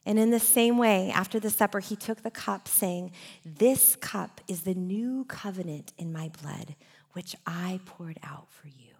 And 0.05 0.17
in 0.17 0.31
the 0.31 0.39
same 0.39 0.77
way, 0.77 1.11
after 1.13 1.37
the 1.37 1.49
supper, 1.49 1.79
he 1.79 1.97
took 1.97 2.23
the 2.23 2.31
cup, 2.31 2.69
saying, 2.69 3.11
This 3.43 3.97
cup 3.97 4.39
is 4.47 4.61
the 4.61 4.73
new 4.73 5.25
covenant 5.25 5.91
in 5.97 6.13
my 6.13 6.31
blood, 6.41 6.75
which 7.11 7.35
I 7.45 7.81
poured 7.85 8.17
out 8.23 8.47
for 8.49 8.67
you. 8.67 8.93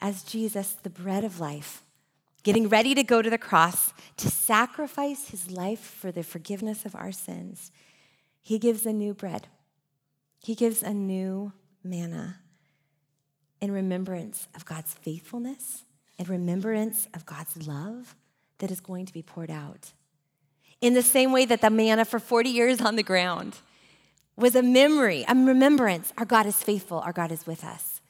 As 0.00 0.22
Jesus, 0.22 0.76
the 0.82 0.90
bread 0.90 1.24
of 1.24 1.40
life, 1.40 1.82
getting 2.42 2.68
ready 2.68 2.94
to 2.94 3.02
go 3.02 3.22
to 3.22 3.30
the 3.30 3.38
cross 3.38 3.92
to 4.16 4.28
sacrifice 4.28 5.28
his 5.28 5.50
life 5.50 5.80
for 5.80 6.10
the 6.10 6.22
forgiveness 6.22 6.84
of 6.84 6.94
our 6.94 7.12
sins, 7.12 7.70
he 8.42 8.58
gives 8.58 8.84
a 8.84 8.92
new 8.92 9.14
bread. 9.14 9.48
He 10.40 10.54
gives 10.54 10.82
a 10.82 10.92
new 10.92 11.52
manna 11.84 12.38
in 13.60 13.70
remembrance 13.70 14.48
of 14.56 14.64
God's 14.64 14.92
faithfulness 14.92 15.84
and 16.18 16.28
remembrance 16.28 17.06
of 17.14 17.24
God's 17.24 17.66
love 17.66 18.16
that 18.58 18.70
is 18.70 18.80
going 18.80 19.06
to 19.06 19.12
be 19.12 19.22
poured 19.22 19.50
out. 19.50 19.92
In 20.80 20.94
the 20.94 21.02
same 21.02 21.30
way 21.30 21.44
that 21.44 21.60
the 21.60 21.70
manna 21.70 22.04
for 22.04 22.18
40 22.18 22.50
years 22.50 22.80
on 22.80 22.96
the 22.96 23.02
ground 23.04 23.58
was 24.36 24.56
a 24.56 24.62
memory, 24.62 25.24
a 25.28 25.34
remembrance. 25.34 26.12
Our 26.18 26.24
God 26.24 26.46
is 26.46 26.60
faithful, 26.62 26.98
our 26.98 27.12
God 27.12 27.30
is 27.30 27.46
with 27.46 27.62
us. 27.64 28.00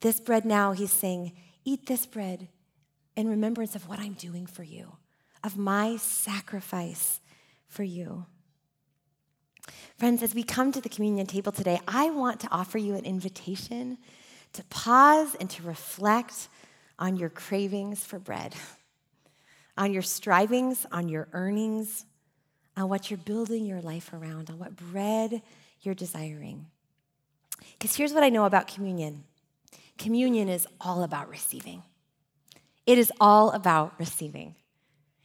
This 0.00 0.18
bread 0.18 0.44
now, 0.44 0.72
he's 0.72 0.92
saying, 0.92 1.32
Eat 1.64 1.86
this 1.86 2.06
bread 2.06 2.48
in 3.16 3.28
remembrance 3.28 3.74
of 3.74 3.88
what 3.88 3.98
I'm 3.98 4.12
doing 4.12 4.46
for 4.46 4.62
you, 4.62 4.96
of 5.42 5.56
my 5.56 5.96
sacrifice 5.96 7.20
for 7.66 7.82
you. 7.82 8.26
Friends, 9.98 10.22
as 10.22 10.34
we 10.34 10.42
come 10.42 10.72
to 10.72 10.80
the 10.80 10.88
communion 10.88 11.26
table 11.26 11.52
today, 11.52 11.80
I 11.88 12.10
want 12.10 12.40
to 12.40 12.48
offer 12.50 12.78
you 12.78 12.94
an 12.94 13.04
invitation 13.04 13.98
to 14.52 14.62
pause 14.64 15.34
and 15.40 15.50
to 15.50 15.62
reflect 15.62 16.48
on 16.98 17.16
your 17.16 17.30
cravings 17.30 18.04
for 18.04 18.18
bread, 18.18 18.54
on 19.76 19.92
your 19.92 20.02
strivings, 20.02 20.86
on 20.92 21.08
your 21.08 21.28
earnings, 21.32 22.04
on 22.76 22.88
what 22.88 23.10
you're 23.10 23.18
building 23.18 23.64
your 23.64 23.80
life 23.80 24.12
around, 24.12 24.50
on 24.50 24.58
what 24.58 24.76
bread 24.76 25.42
you're 25.80 25.94
desiring. 25.94 26.66
Because 27.72 27.96
here's 27.96 28.12
what 28.12 28.22
I 28.22 28.28
know 28.28 28.44
about 28.44 28.68
communion 28.68 29.24
communion 29.98 30.50
is 30.50 30.66
all 30.78 31.02
about 31.02 31.30
receiving. 31.30 31.82
It 32.86 32.98
is 32.98 33.12
all 33.20 33.50
about 33.50 33.98
receiving. 33.98 34.54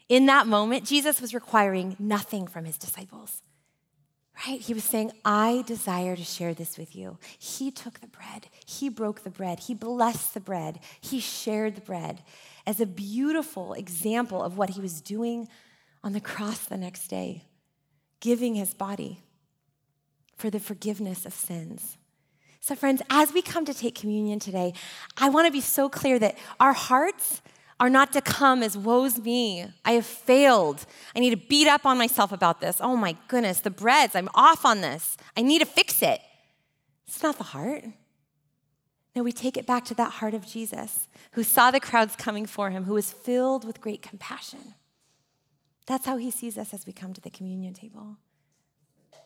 In 0.10 0.26
that 0.26 0.48
moment, 0.48 0.86
Jesus 0.86 1.22
was 1.22 1.34
requiring 1.34 1.96
nothing 2.00 2.48
from 2.48 2.66
his 2.66 2.78
disciples. 2.78 3.44
Right? 4.48 4.60
He 4.60 4.74
was 4.74 4.84
saying, 4.84 5.12
I 5.24 5.64
desire 5.68 6.16
to 6.16 6.24
share 6.24 6.54
this 6.54 6.78
with 6.78 6.96
you. 6.96 7.18
He 7.38 7.70
took 7.70 8.00
the 8.00 8.08
bread, 8.08 8.48
he 8.66 8.90
broke 8.90 9.24
the 9.24 9.30
bread, 9.30 9.60
he 9.60 9.76
blessed 9.76 10.34
the 10.34 10.40
bread, 10.40 10.80
he 11.00 11.20
shared 11.20 11.76
the 11.76 11.82
bread 11.82 12.24
as 12.66 12.80
a 12.80 12.86
beautiful 12.86 13.74
example 13.74 14.42
of 14.42 14.58
what 14.58 14.72
he 14.72 14.82
was 14.82 15.02
doing 15.02 15.48
on 16.04 16.14
the 16.14 16.20
cross 16.20 16.66
the 16.66 16.78
next 16.78 17.08
day, 17.08 17.44
giving 18.20 18.56
his 18.56 18.74
body 18.74 19.20
for 20.36 20.50
the 20.50 20.60
forgiveness 20.60 21.26
of 21.26 21.34
sins. 21.34 21.98
So, 22.60 22.76
friends, 22.76 23.02
as 23.10 23.34
we 23.34 23.42
come 23.42 23.66
to 23.66 23.74
take 23.74 23.96
communion 23.96 24.40
today, 24.40 24.74
I 25.18 25.30
want 25.30 25.48
to 25.48 25.52
be 25.52 25.62
so 25.62 25.90
clear 25.90 26.20
that 26.20 26.38
our 26.60 26.74
hearts 26.74 27.42
are 27.82 27.90
not 27.90 28.14
to 28.14 28.22
come 28.22 28.62
as 28.62 28.78
woe's 28.78 29.18
me. 29.18 29.66
I 29.84 29.94
have 29.94 30.06
failed. 30.06 30.86
I 31.16 31.20
need 31.20 31.32
to 31.32 31.48
beat 31.48 31.68
up 31.68 31.84
on 31.84 31.98
myself 31.98 32.32
about 32.32 32.62
this. 32.62 32.78
Oh 32.80 32.96
my 32.96 33.18
goodness, 33.28 33.62
the 33.62 33.72
breads, 33.72 34.16
I'm 34.16 34.30
off 34.36 34.66
on 34.66 34.82
this. 34.82 35.18
I 35.36 35.42
need 35.42 35.60
to 35.60 35.66
fix 35.66 36.04
it. 36.04 36.22
It's 37.08 37.24
not 37.24 37.40
the 37.40 37.44
heart. 37.44 37.84
No, 39.16 39.24
we 39.24 39.32
take 39.32 39.58
it 39.58 39.66
back 39.66 39.84
to 39.86 39.96
that 39.96 40.12
heart 40.12 40.36
of 40.36 40.46
Jesus 40.46 41.08
who 41.32 41.42
saw 41.42 41.72
the 41.72 41.80
crowds 41.80 42.16
coming 42.16 42.46
for 42.46 42.70
him, 42.70 42.84
who 42.84 42.94
was 42.94 43.12
filled 43.12 43.66
with 43.66 43.82
great 43.82 44.04
compassion. 44.04 44.76
That's 45.88 46.06
how 46.06 46.18
he 46.18 46.30
sees 46.30 46.60
us 46.60 46.76
as 46.76 46.86
we 46.86 46.94
come 46.94 47.14
to 47.14 47.22
the 47.22 47.32
communion 47.32 47.74
table. 47.74 48.18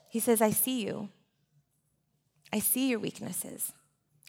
He 0.07 0.21
says, 0.21 0.41
I 0.41 0.51
see 0.51 0.81
you. 0.81 1.09
I 2.53 2.59
see 2.59 2.89
your 2.89 2.99
weaknesses. 2.99 3.73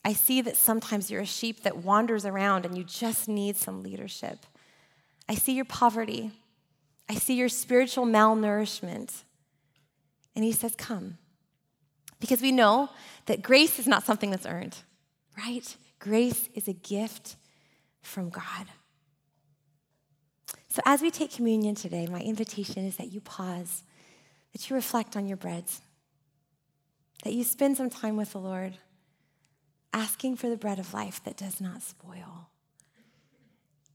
I 0.05 0.13
see 0.13 0.41
that 0.43 0.57
sometimes 0.57 1.11
you're 1.11 1.23
a 1.23 1.27
sheep 1.27 1.63
that 1.63 1.79
wanders 1.79 2.25
around 2.25 2.65
and 2.65 2.77
you 2.77 2.85
just 2.85 3.29
need 3.29 3.57
some 3.57 3.83
leadership. 3.83 4.47
I 5.29 5.35
see 5.35 5.53
your 5.53 5.65
poverty. 5.65 6.31
I 7.09 7.15
see 7.15 7.35
your 7.35 7.49
spiritual 7.49 8.07
malnourishment. 8.07 9.23
And 10.35 10.45
he 10.45 10.53
says, 10.53 10.75
Come. 10.77 11.19
Because 12.21 12.41
we 12.41 12.53
know 12.53 12.89
that 13.27 13.43
grace 13.43 13.79
is 13.79 13.87
not 13.87 14.05
something 14.05 14.31
that's 14.31 14.47
earned, 14.47 14.77
right? 15.37 15.77
Grace 15.99 16.49
is 16.55 16.67
a 16.67 16.73
gift 16.73 17.37
from 18.01 18.31
God. 18.31 18.67
So 20.69 20.81
as 20.85 21.03
we 21.03 21.11
take 21.11 21.33
communion 21.33 21.75
today, 21.75 22.07
my 22.07 22.21
invitation 22.21 22.85
is 22.87 22.97
that 22.97 23.13
you 23.13 23.21
pause, 23.21 23.83
that 24.53 24.69
you 24.69 24.77
reflect 24.77 25.17
on 25.17 25.27
your 25.27 25.37
breads, 25.37 25.81
that 27.25 27.33
you 27.33 27.45
spend 27.45 27.77
some 27.77 27.91
time 27.91 28.17
with 28.17 28.33
the 28.33 28.39
Lord 28.39 28.79
asking 29.97 30.37
for 30.37 30.51
the 30.51 30.59
bread 30.59 30.79
of 30.79 30.93
life 30.93 31.25
that 31.25 31.39
does 31.39 31.59
not 31.59 31.81
spoil. 31.83 32.51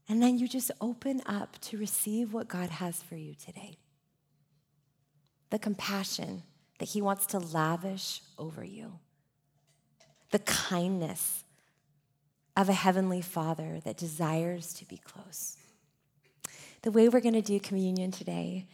And 0.08 0.20
then 0.20 0.36
you 0.36 0.48
just 0.48 0.72
open 0.80 1.22
up 1.26 1.60
to 1.60 1.78
receive 1.78 2.32
what 2.32 2.48
God 2.48 2.70
has 2.70 3.00
for 3.00 3.16
you 3.16 3.34
today 3.34 3.76
the 5.50 5.58
compassion 5.58 6.42
that 6.78 6.88
He 6.88 7.02
wants 7.02 7.26
to 7.26 7.38
lavish 7.38 8.22
over 8.38 8.64
you, 8.64 8.98
the 10.30 10.38
kindness 10.38 11.44
of 12.56 12.70
a 12.70 12.72
heavenly 12.72 13.20
Father 13.20 13.78
that 13.84 13.98
desires 13.98 14.72
to 14.72 14.86
be 14.86 14.96
close. 14.96 15.58
The 16.80 16.90
way 16.90 17.10
we're 17.10 17.20
going 17.20 17.34
to 17.34 17.42
do 17.42 17.60
communion 17.60 18.12
today 18.12 18.66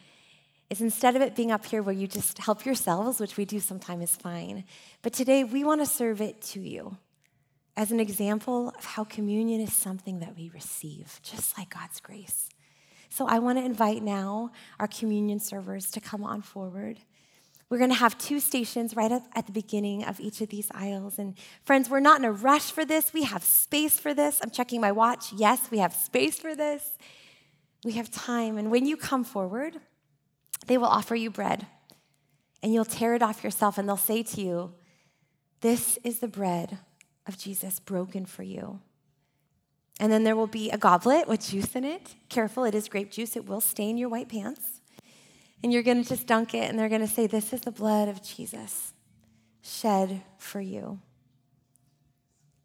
is 0.71 0.81
instead 0.81 1.17
of 1.17 1.23
it 1.23 1.35
being 1.35 1.51
up 1.51 1.67
here 1.67 1.83
where 1.83 1.95
you 1.95 2.07
just 2.07 2.39
help 2.39 2.65
yourselves, 2.65 3.19
which 3.19 3.37
we 3.37 3.45
do 3.45 3.59
sometimes 3.59 4.11
is 4.11 4.17
fine, 4.17 4.63
but 5.03 5.13
today 5.13 5.43
we 5.43 5.65
want 5.65 5.81
to 5.81 5.87
serve 5.87 6.21
it 6.21 6.41
to 6.43 6.61
you 6.61 6.97
as 7.79 7.93
an 7.93 8.01
example 8.01 8.73
of 8.77 8.85
how 8.85 9.05
communion 9.05 9.61
is 9.61 9.73
something 9.73 10.19
that 10.19 10.37
we 10.37 10.51
receive, 10.53 11.21
just 11.23 11.57
like 11.57 11.71
God's 11.71 12.01
grace. 12.01 12.49
So 13.09 13.29
I 13.29 13.39
want 13.39 13.57
to 13.57 13.65
invite 13.65 14.03
now 14.03 14.51
our 14.81 14.89
communion 14.89 15.39
servers 15.39 15.89
to 15.93 16.01
come 16.01 16.25
on 16.25 16.43
forward. 16.43 16.99
We're 17.71 17.79
going 17.79 17.91
to 17.91 17.97
have 17.97 18.19
two 18.19 18.41
stations 18.41 18.97
right 18.97 19.13
up 19.13 19.23
at 19.37 19.47
the 19.47 19.53
beginning 19.53 20.03
of 20.03 20.19
each 20.19 20.41
of 20.41 20.49
these 20.49 20.69
aisles. 20.75 21.21
And 21.21 21.39
friends, 21.63 21.89
we're 21.89 22.01
not 22.01 22.19
in 22.19 22.25
a 22.25 22.33
rush 22.33 22.73
for 22.73 22.85
this. 22.85 23.13
We 23.13 23.23
have 23.23 23.45
space 23.45 23.97
for 24.01 24.13
this. 24.13 24.41
I'm 24.43 24.51
checking 24.51 24.81
my 24.81 24.91
watch. 24.91 25.33
Yes, 25.33 25.71
we 25.71 25.79
have 25.79 25.95
space 25.95 26.37
for 26.37 26.57
this. 26.57 26.99
We 27.85 27.93
have 27.93 28.11
time. 28.11 28.59
And 28.59 28.73
when 28.73 28.87
you 28.87 28.97
come 28.97 29.23
forward, 29.23 29.77
they 30.67 30.79
will 30.79 30.87
offer 30.87 31.15
you 31.15 31.31
bread. 31.31 31.65
And 32.61 32.75
you'll 32.75 32.85
tear 32.85 33.15
it 33.15 33.23
off 33.23 33.45
yourself, 33.45 33.79
and 33.79 33.89
they'll 33.89 33.97
say 33.97 34.25
to 34.25 34.41
you, 34.41 34.75
This 35.61 35.97
is 36.03 36.19
the 36.19 36.27
bread 36.27 36.79
of 37.29 37.39
Jesus 37.39 37.79
broken 37.79 38.27
for 38.27 38.43
you. 38.43 38.81
And 40.01 40.13
then 40.13 40.25
there 40.25 40.37
will 40.37 40.47
be 40.47 40.71
a 40.71 40.79
goblet 40.79 41.29
with 41.29 41.49
juice 41.49 41.75
in 41.75 41.85
it. 41.85 42.15
Careful, 42.29 42.65
it 42.65 42.75
is 42.75 42.89
grape 42.89 43.11
juice, 43.11 43.37
it 43.37 43.47
will 43.47 43.61
stain 43.61 43.97
your 43.97 44.09
white 44.09 44.29
pants. 44.29 44.81
And 45.63 45.73
you're 45.73 45.83
going 45.83 46.03
to 46.03 46.09
just 46.09 46.27
dunk 46.27 46.55
it, 46.55 46.71
and 46.71 46.79
they're 46.79 46.89
going 46.89 47.01
to 47.01 47.09
say, 47.09 47.27
This 47.27 47.53
is 47.53 47.63
the 47.63 47.73
blood 47.73 48.09
of 48.09 48.23
Jesus 48.23 48.93
shed 49.61 50.23
for 50.39 50.61
you. 50.61 51.01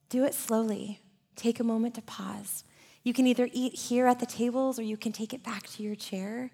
Do 0.10 0.23
it 0.26 0.36
slowly. 0.36 1.02
Take 1.36 1.60
a 1.60 1.63
moment 1.63 1.95
to 1.95 2.02
pause. 2.04 2.63
You 3.04 3.13
can 3.13 3.28
either 3.28 3.49
eat 3.52 3.73
here 3.73 4.06
at 4.06 4.19
the 4.19 4.26
tables 4.26 4.80
or 4.80 4.84
you 4.84 4.95
can 4.95 5.12
take 5.12 5.34
it 5.34 5.43
back 5.43 5.67
to 5.71 5.84
your 5.84 5.95
chair. 5.95 6.52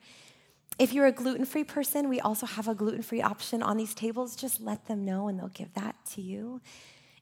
If 0.79 0.93
you're 0.93 1.05
a 1.05 1.11
gluten 1.11 1.45
free 1.45 1.65
person, 1.65 2.07
we 2.07 2.21
also 2.21 2.45
have 2.45 2.67
a 2.67 2.73
gluten 2.73 3.01
free 3.01 3.21
option 3.21 3.61
on 3.61 3.75
these 3.75 3.93
tables. 3.93 4.35
Just 4.35 4.61
let 4.61 4.87
them 4.87 5.03
know 5.03 5.27
and 5.27 5.37
they'll 5.37 5.49
give 5.49 5.73
that 5.73 5.95
to 6.13 6.21
you. 6.21 6.61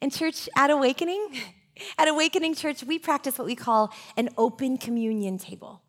In 0.02 0.10
church 0.10 0.48
at 0.56 0.70
Awakening, 0.70 1.30
at 1.98 2.08
Awakening 2.08 2.56
Church, 2.56 2.84
we 2.84 3.00
practice 3.00 3.38
what 3.38 3.46
we 3.46 3.56
call 3.56 3.94
an 4.16 4.30
open 4.38 4.78
communion 4.78 5.38
table. 5.38 5.82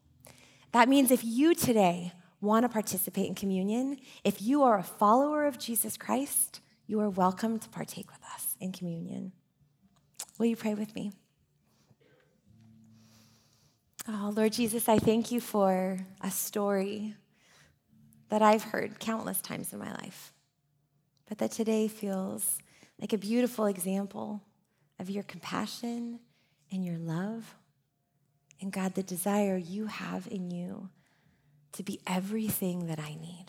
That 0.73 0.89
means 0.89 1.11
if 1.11 1.25
you 1.25 1.55
today 1.55 2.13
want 2.41 2.65
to 2.65 2.69
participate 2.69 3.27
in 3.27 3.35
communion, 3.35 3.99
if 4.25 4.41
you 4.41 4.63
are 4.63 4.79
a 4.79 4.83
follower 4.83 5.47
of 5.47 5.59
Jesus 5.59 5.97
Christ, 5.97 6.61
you 6.87 7.01
are 7.01 7.11
welcome 7.11 7.59
to 7.59 7.69
partake 7.69 8.11
with 8.11 8.21
us 8.35 8.57
in 8.61 8.73
communion. 8.73 9.33
Will 10.39 10.47
you 10.47 10.57
pray 10.57 10.75
with 10.75 10.95
me? 10.95 11.13
Oh, 14.09 14.33
Lord 14.35 14.53
Jesus, 14.53 14.89
I 14.89 14.99
thank 14.99 15.31
you 15.31 15.41
for 15.41 15.99
a 16.23 16.31
story 16.31 17.15
that 18.31 18.41
I've 18.41 18.63
heard 18.63 19.01
countless 19.01 19.41
times 19.43 19.73
in 19.73 19.79
my 19.79 19.91
life, 19.93 20.33
but 21.29 21.39
that 21.39 21.51
today 21.51 21.89
feels 21.89 22.59
like 23.01 23.13
a 23.13 23.19
beautiful 23.19 23.67
example 23.67 24.43
of 24.99 25.09
your 25.09 25.23
compassion 25.23 26.21
and 26.71 26.85
your 26.85 26.99
love. 26.99 27.55
And 28.61 28.73
God, 28.73 28.95
the 28.95 29.03
desire 29.03 29.57
you 29.57 29.87
have 29.87 30.27
in 30.31 30.51
you 30.51 30.89
to 31.73 31.83
be 31.83 32.01
everything 32.07 32.87
that 32.87 32.99
I 32.99 33.11
need, 33.11 33.47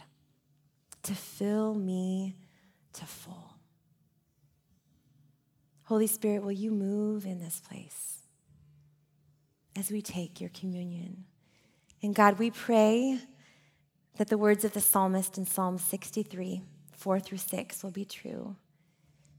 to 1.04 1.16
fill 1.16 1.74
me 1.74 2.36
to 2.94 3.06
full. 3.06 3.56
Holy 5.84 6.06
Spirit, 6.06 6.44
will 6.44 6.52
you 6.52 6.70
move 6.70 7.26
in 7.26 7.40
this 7.40 7.60
place 7.68 8.20
as 9.76 9.90
we 9.90 10.04
take 10.04 10.40
your 10.40 10.52
communion? 10.52 11.26
And 12.04 12.14
God, 12.14 12.38
we 12.38 12.52
pray 12.52 13.20
that 14.18 14.28
the 14.28 14.38
words 14.38 14.64
of 14.64 14.74
the 14.74 14.82
psalmist 14.82 15.40
in 15.40 15.46
Psalm 15.46 15.80
63, 15.80 16.62
4 16.92 17.20
through 17.20 17.38
6, 17.40 17.84
will 17.84 17.92
be 17.92 18.06
true 18.06 18.56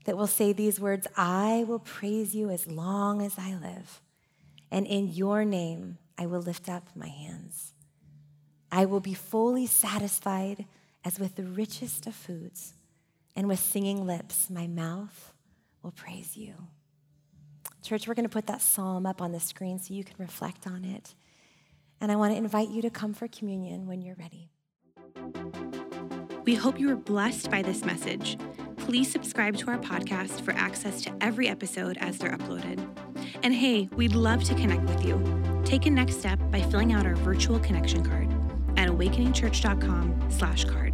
that 0.05 0.17
will 0.17 0.27
say 0.27 0.53
these 0.53 0.81
words 0.81 1.07
I 1.17 1.65
will 1.67 1.79
praise 1.79 2.35
you 2.35 2.51
as 2.51 2.67
long 2.67 3.23
as 3.23 3.39
I 3.39 3.55
live, 3.55 4.01
and 4.71 4.87
in 4.87 5.09
your 5.09 5.45
name 5.45 5.99
I 6.19 6.27
will 6.27 6.41
lift 6.41 6.69
up 6.69 6.89
my 6.95 7.09
hands. 7.09 7.75
I 8.73 8.85
will 8.85 9.01
be 9.01 9.15
fully 9.15 9.67
satisfied 9.67 10.67
as 11.05 11.19
with 11.19 11.37
the 11.37 11.45
richest 11.45 12.07
of 12.07 12.15
foods, 12.15 12.75
and 13.35 13.49
with 13.49 13.59
singing 13.59 14.07
lips, 14.07 14.51
my 14.51 14.67
mouth 14.67 15.33
will 15.83 15.93
praise 15.93 16.37
you. 16.37 16.55
Church, 17.83 18.07
we're 18.07 18.15
going 18.15 18.25
to 18.25 18.29
put 18.29 18.47
that 18.47 18.61
psalm 18.61 19.07
up 19.07 19.23
on 19.23 19.33
the 19.33 19.41
screen 19.41 19.79
so 19.79 19.95
you 19.95 20.05
can 20.05 20.17
reflect 20.19 20.67
on 20.67 20.85
it. 20.85 21.15
And 22.01 22.13
I 22.13 22.17
want 22.17 22.33
to 22.33 22.39
invite 22.39 22.69
you 22.69 22.83
to 22.83 22.91
come 22.91 23.15
for 23.15 23.29
communion 23.29 23.87
when 23.87 24.03
you're 24.03 24.17
ready. 24.17 24.51
We 26.45 26.55
hope 26.55 26.79
you 26.79 26.89
were 26.89 26.97
blessed 26.97 27.51
by 27.51 27.63
this 27.63 27.85
message 27.85 28.37
please 28.91 29.09
subscribe 29.09 29.57
to 29.57 29.71
our 29.71 29.79
podcast 29.79 30.41
for 30.41 30.51
access 30.55 31.01
to 31.01 31.13
every 31.21 31.47
episode 31.49 31.97
as 32.01 32.19
they're 32.19 32.37
uploaded. 32.37 32.85
And 33.45 33.55
hey, 33.55 33.89
we'd 33.95 34.17
love 34.17 34.43
to 34.43 34.55
connect 34.55 34.83
with 34.83 35.05
you. 35.05 35.63
Take 35.65 35.87
a 35.87 35.91
next 35.91 36.19
step 36.19 36.41
by 36.51 36.61
filling 36.63 36.93
out 36.93 37.07
our 37.07 37.15
virtual 37.15 37.61
connection 37.61 38.05
card. 38.05 38.29
at 38.77 38.89
awakeningchurch.com 38.89 40.29
slash 40.31 40.65
card. 40.65 40.90